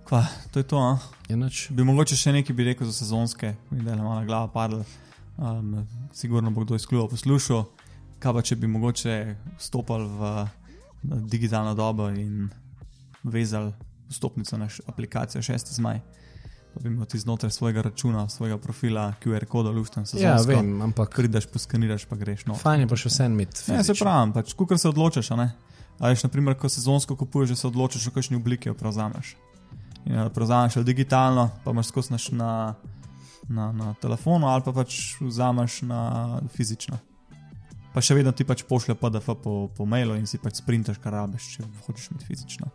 Kva, 0.05 0.25
to 0.51 0.59
je 0.59 0.63
to. 0.63 0.77
A? 0.77 0.97
Je 1.29 1.37
nič? 1.37 1.67
Bi 1.73 1.83
mogoče 1.83 2.15
še 2.15 2.35
nekaj 2.35 2.55
bi 2.55 2.67
rekel 2.67 2.85
za 2.85 2.93
sezonske, 2.93 3.55
da 3.71 3.95
je 3.95 3.97
malo 3.97 4.21
glava 4.25 4.47
padla. 4.53 4.83
Um, 5.37 5.87
sigurno 6.13 6.51
bo 6.51 6.61
kdo 6.61 6.77
iz 6.77 6.85
kluba 6.85 7.09
poslušal. 7.09 7.65
Kaj 8.21 8.33
pa 8.33 8.41
če 8.45 8.55
bi 8.61 8.69
mogoče 8.69 9.15
stopili 9.57 10.05
v 10.05 10.45
digitalno 11.03 11.73
dobo 11.73 12.09
in 12.13 12.49
vezali 13.23 13.73
vstopnico 14.09 14.57
na 14.57 14.67
aplikacijo 14.87 15.41
6. 15.41 15.73
zmaj, 15.73 15.99
da 16.75 16.81
bi 16.81 16.87
imel 16.87 17.05
ti 17.05 17.19
znotraj 17.19 17.51
svojega 17.51 17.81
računa, 17.81 18.29
svojega 18.29 18.57
profila, 18.57 19.13
QR 19.23 19.45
koda, 19.45 19.69
luštan 19.69 20.05
se 20.05 20.21
Ja, 20.21 20.37
vem, 20.47 20.81
ampak 20.81 21.15
Prideš, 21.15 21.47
poskaniraš, 21.47 22.05
pa 22.05 22.15
greš 22.15 22.45
no. 22.45 22.55
fajn 22.55 22.85
je 22.85 22.87
pa 22.87 22.99
še 22.99 23.09
vse 23.09 23.29
imeti. 23.31 23.59
Ja, 23.59 23.63
se 23.63 23.93
fizično. 23.93 24.03
pravi, 24.05 24.33
pač, 24.33 24.53
kukar 24.53 24.79
se 24.79 24.89
odločiš, 24.89 25.31
a 25.31 25.39
ne. 25.39 25.49
A 25.99 26.11
veš, 26.11 26.25
naprimer, 26.27 26.57
ko 26.59 26.69
sezonsko 26.69 27.15
kupuješ, 27.15 27.53
že 27.53 27.55
se 27.55 27.67
odločiš, 27.67 28.09
v 28.09 28.15
kakšni 28.17 28.37
obliki 28.37 28.69
jo 28.69 28.75
prevzameš. 28.75 29.35
In 30.05 30.19
jo 30.19 30.29
prevzameš 30.29 30.75
ali 30.77 30.85
digitalno, 30.85 31.49
pa 31.63 31.71
imaš 31.71 31.93
skozi 31.93 32.11
naš 32.11 32.29
na, 32.35 32.75
na, 33.47 33.71
na 33.71 33.93
telefonu, 34.01 34.51
ali 34.51 34.65
pa 34.65 34.73
pač 34.75 35.15
vzameš 35.21 35.81
na 35.87 36.01
fizično. 36.51 36.99
Pa 37.95 38.03
še 38.03 38.17
vedno 38.17 38.33
ti 38.35 38.43
pač 38.43 38.65
pošlje 38.67 38.97
PDF 38.99 39.37
po, 39.39 39.69
po 39.71 39.87
mailu 39.87 40.17
in 40.19 40.27
si 40.27 40.35
pač 40.37 40.59
sprintaš, 40.59 40.99
kar 40.99 41.15
rabiš, 41.15 41.47
če 41.55 41.67
hočeš 41.87 42.11
imeti 42.11 42.27
fizično. 42.27 42.67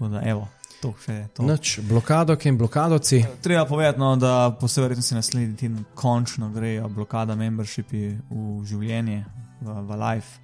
Tako 0.00 0.08
da, 0.08 0.22
evo, 0.24 0.46
to 0.80 0.94
še 0.96 1.12
je 1.12 1.24
to. 1.36 1.44
Nič, 1.44 1.74
blokadok 1.84 2.46
in 2.48 2.56
blokadoci. 2.56 3.18
Treba 3.44 3.66
povedati, 3.68 4.00
no, 4.00 4.14
da 4.16 4.48
po 4.60 4.64
vsej 4.64 4.86
verjetnosti 4.86 5.14
naslednji 5.14 5.56
teden 5.60 5.82
končno 5.94 6.48
grejo 6.54 6.88
blokada 6.88 7.36
membershipi 7.36 8.06
v 8.30 8.64
življenje, 8.64 9.18
v, 9.60 9.74
v 9.90 9.98
life. 10.00 10.40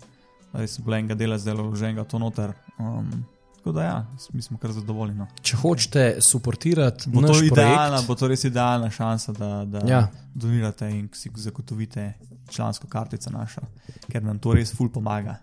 Res 0.52 0.76
je 0.76 0.84
bilo 0.84 0.98
enega 1.00 1.16
dela 1.16 1.38
zdaj 1.40 1.56
vloženega 1.56 2.04
to 2.04 2.20
noter. 2.20 2.52
Um, 2.76 3.08
tako 3.56 3.72
da 3.78 3.88
ja, 3.88 3.96
mi 4.36 4.44
smo 4.44 4.60
kar 4.60 4.76
zadovoljni. 4.76 5.16
No. 5.24 5.30
Če 5.40 5.56
hočete 5.56 6.04
suportirati 6.20 7.08
Bo 7.08 7.24
to, 7.24 7.40
idealna, 7.40 7.96
projekt, 7.96 8.08
bo 8.12 8.20
to 8.20 8.28
res 8.28 8.44
idealna 8.44 8.92
šansa, 8.92 9.32
da, 9.32 9.64
da 9.64 9.86
Ja. 9.88 10.04
donirate 10.34 10.92
in 10.92 11.08
si 11.16 11.32
zagotovite 11.32 12.10
člansko 12.52 12.92
kartico 12.92 13.32
našo, 13.32 13.64
ker 14.12 14.20
nam 14.22 14.36
to 14.38 14.52
res 14.52 14.76
ful 14.76 14.92
pomaga. 14.92 15.40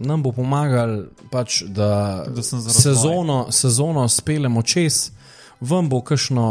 Nam 0.00 0.22
bo 0.22 0.32
pomagal, 0.32 1.02
pač, 1.30 1.62
da 1.64 2.24
razvoj. 2.26 2.60
sezono, 2.72 3.46
sezono 3.50 4.08
speljemo 4.10 4.62
čez, 4.64 5.10
vam 5.60 5.88
bo 5.88 6.00
kakšno 6.00 6.46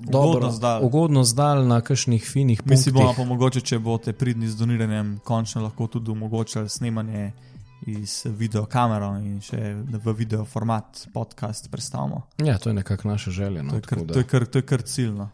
dobro, 0.00 0.50
zdal. 0.50 0.82
ugodno 0.82 1.24
zdal 1.24 1.62
na 1.64 1.80
kakšnih 1.80 2.24
finih 2.24 2.60
Mi 2.60 2.76
si 2.76 2.90
bomo 2.90 3.04
punktih. 3.06 3.16
pa 3.18 3.24
mogoče, 3.26 3.60
če 3.62 3.78
boste 3.78 4.12
pridni 4.12 4.48
z 4.48 4.56
doniranjem, 4.56 5.18
končno 5.20 5.62
lahko 5.62 5.86
tudi 5.88 6.10
omogočili 6.10 6.68
snemanje 6.68 7.32
iz 7.86 8.22
videokamero 8.28 9.16
in 9.18 9.40
še 9.40 9.60
v 9.96 10.12
video 10.14 10.44
format 10.44 10.84
podcast 11.12 11.70
predstavimo. 11.70 12.22
Ja, 12.38 12.58
to 12.58 12.68
je 12.68 12.74
nekako 12.74 13.08
naša 13.08 13.30
želja. 13.32 13.62
No, 13.62 13.70
To 13.70 13.76
je 13.76 13.82
kar, 13.82 13.98
da- 14.00 14.12
to 14.12 14.18
je 14.18 14.24
kar, 14.26 14.46
to 14.46 14.58
je 14.58 14.62
kar 14.64 14.82
ciljno. 14.82 15.28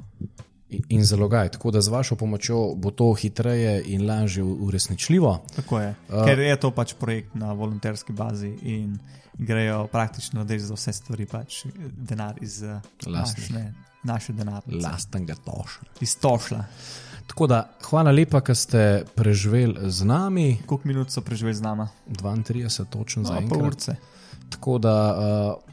In- 0.70 1.04
zalogaj. 1.04 1.48
Tako 1.48 1.70
da 1.70 1.80
z 1.80 1.88
vašo 1.88 2.16
pomočjo 2.16 2.74
bo 2.74 2.90
to 2.90 3.12
hitreje 3.12 3.82
in 3.86 4.06
lažje 4.06 4.42
uresničljivo. 4.42 5.42
Tako 5.56 5.80
je. 5.80 5.94
Uh, 6.08 6.24
Ker 6.24 6.38
je 6.38 6.56
to 6.56 6.70
pač 6.70 6.94
projekt 6.94 7.34
na 7.34 7.52
volonterski 7.52 8.12
bazi 8.12 8.48
in 8.62 8.98
grejo 9.34 9.86
praktično 9.86 10.42
reči 10.42 10.60
za 10.60 10.74
vse 10.74 10.92
stvari, 10.92 11.26
pač 11.26 11.64
denar 11.92 12.34
iz 12.40 12.62
eh, 12.62 12.80
Lastnih. 13.06 13.50
naš, 13.50 13.62
ne, 13.62 13.74
naše 14.04 14.32
denarnice. 14.32 14.88
Lastnega 14.88 15.34
toša. 15.36 15.80
Iz 16.00 16.16
tošla. 16.16 16.64
Tako 17.26 17.46
da, 17.46 17.60
hvala 17.82 18.10
lepa, 18.10 18.40
ker 18.40 18.56
ste 18.56 18.80
preživeli 19.14 19.86
z 19.86 20.04
nami, 20.04 20.58
Koliko 20.66 20.88
minut 20.88 21.10
so 21.10 21.20
preživeli 21.20 21.54
z 21.54 21.62
nama? 21.62 21.88
32 22.08 22.84
točno 22.86 23.24
za 23.24 23.32
No, 23.32 23.40
enkrat. 23.40 23.62
urce. 23.62 23.96
Tako 24.50 24.78
da 24.78 24.94
uh, 25.56 25.69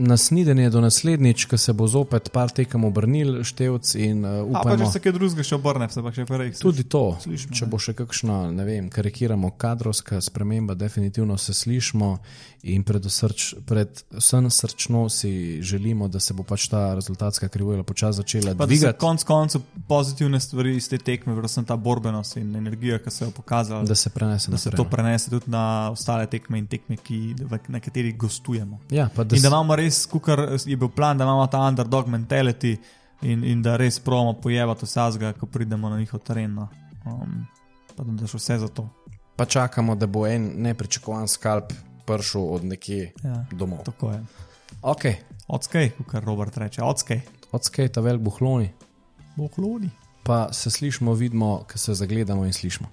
nasnidenje 0.00 0.70
do 0.70 0.80
naslednjič, 0.80 1.44
ko 1.44 1.58
se 1.58 1.72
bo 1.72 1.86
zopet 1.86 2.30
par 2.32 2.50
tekem 2.50 2.84
obrnil, 2.84 3.42
števc 3.44 3.94
in 4.00 4.24
uh, 4.24 4.42
A 4.56 4.62
pa 4.64 4.76
če 4.80 4.90
se 4.94 5.02
kaj 5.04 5.14
drugega 5.16 5.46
še 5.46 5.58
obrne, 5.58 5.88
se 5.92 6.02
pa 6.02 6.12
še 6.14 6.26
prej. 6.28 6.54
Tudi 6.60 6.84
to, 6.88 7.04
Slišimo, 7.22 7.56
če 7.56 7.66
ne. 7.66 7.70
bo 7.70 7.80
še 7.82 7.94
kakšna, 7.98 8.38
ne 8.56 8.66
vem, 8.66 8.88
karikiramo 8.92 9.52
kadrovska 9.60 10.20
sprememba, 10.24 10.74
definitivno 10.78 11.38
se 11.38 11.54
slišimo 11.56 12.14
in 12.62 12.84
predvsrč, 12.84 13.54
predvsem 13.66 14.50
srčno 14.50 15.08
si 15.08 15.62
želimo, 15.62 16.08
da 16.08 16.20
se 16.20 16.34
bo 16.34 16.44
pač 16.44 16.68
ta 16.68 16.94
rezultatska 16.94 17.48
krivulja 17.48 17.82
počasi 17.82 18.16
začela 18.20 18.54
Pa 18.54 18.66
da 18.66 18.74
se 18.74 18.76
dvigati, 18.76 18.98
konc 18.98 19.24
koncev 19.24 19.62
pozitivne 19.88 20.40
stvari 20.40 20.76
iz 20.76 20.88
te 20.88 20.98
tekme, 20.98 21.34
predvsem 21.36 21.64
ta 21.64 21.76
borbenost 21.76 22.36
in 22.36 22.56
energija, 22.56 22.98
ki 23.00 23.10
se 23.10 23.24
je 23.24 23.30
pokazala, 23.36 23.84
da 23.88 23.94
se 23.94 24.10
prenese 24.10 24.50
da 24.50 24.58
se 24.58 24.70
to 24.70 24.84
no. 24.84 24.90
prenese 24.90 25.30
tudi 25.30 25.50
na 25.50 25.90
ostale 25.90 26.26
tekme 26.26 26.58
in 26.58 26.66
tekme, 26.66 26.96
ki, 26.96 27.20
v, 27.40 27.60
na 27.68 27.80
katerih 27.80 28.16
gostujemo. 28.18 28.80
Ja, 28.90 29.08
da 29.16 29.36
In 29.36 29.42
da 29.42 29.48
imamo 29.48 29.76
res, 29.76 29.89
kar 30.20 30.38
je 30.66 30.76
bil 30.76 30.88
plan, 30.88 31.18
da 31.18 31.24
imamo 31.24 31.46
ta 31.46 31.58
underdog 31.60 32.06
mentality 32.06 32.76
in, 33.22 33.44
in 33.44 33.62
da 33.62 33.76
res 33.76 34.00
pravimo 34.00 34.32
pojevati 34.32 34.84
vsega, 34.84 35.32
ko 35.32 35.46
pridemo 35.46 35.88
na 35.88 35.98
njihov 35.98 36.20
teren. 36.20 36.54
no. 36.54 36.68
Um, 37.04 37.46
pa 37.96 38.04
da 38.04 38.12
daš 38.12 38.34
vse 38.34 38.58
za 38.58 38.68
to. 38.68 38.88
pa 39.36 39.44
čakamo, 39.44 39.94
da 39.94 40.06
bo 40.06 40.26
en 40.26 40.52
nepričakovan 40.56 41.28
skalp 41.28 41.72
prišel 42.06 42.42
od 42.44 42.64
nekje 42.64 43.12
Ja, 43.24 43.44
domov. 43.52 43.84
tako 43.84 44.10
je. 44.10 44.24
Ok, 44.82 45.02
Odskej, 45.48 45.90
kot 46.06 46.24
Robert 46.24 46.56
reče, 46.56 46.82
odskej. 46.82 47.20
od 47.52 47.64
skate 47.64 48.00
velik 48.00 48.20
buhloni, 48.22 48.70
Bog 49.36 49.58
lodi. 49.58 49.90
pa 50.22 50.52
se 50.52 50.70
slišmo, 50.70 51.12
vidimo, 51.14 51.64
ko 51.72 51.78
se 51.78 51.94
zagledamo 51.94 52.44
in 52.44 52.52
slišmo. 52.52 52.86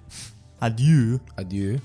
Adieu. 0.60 1.18
Adieu. 1.36 1.78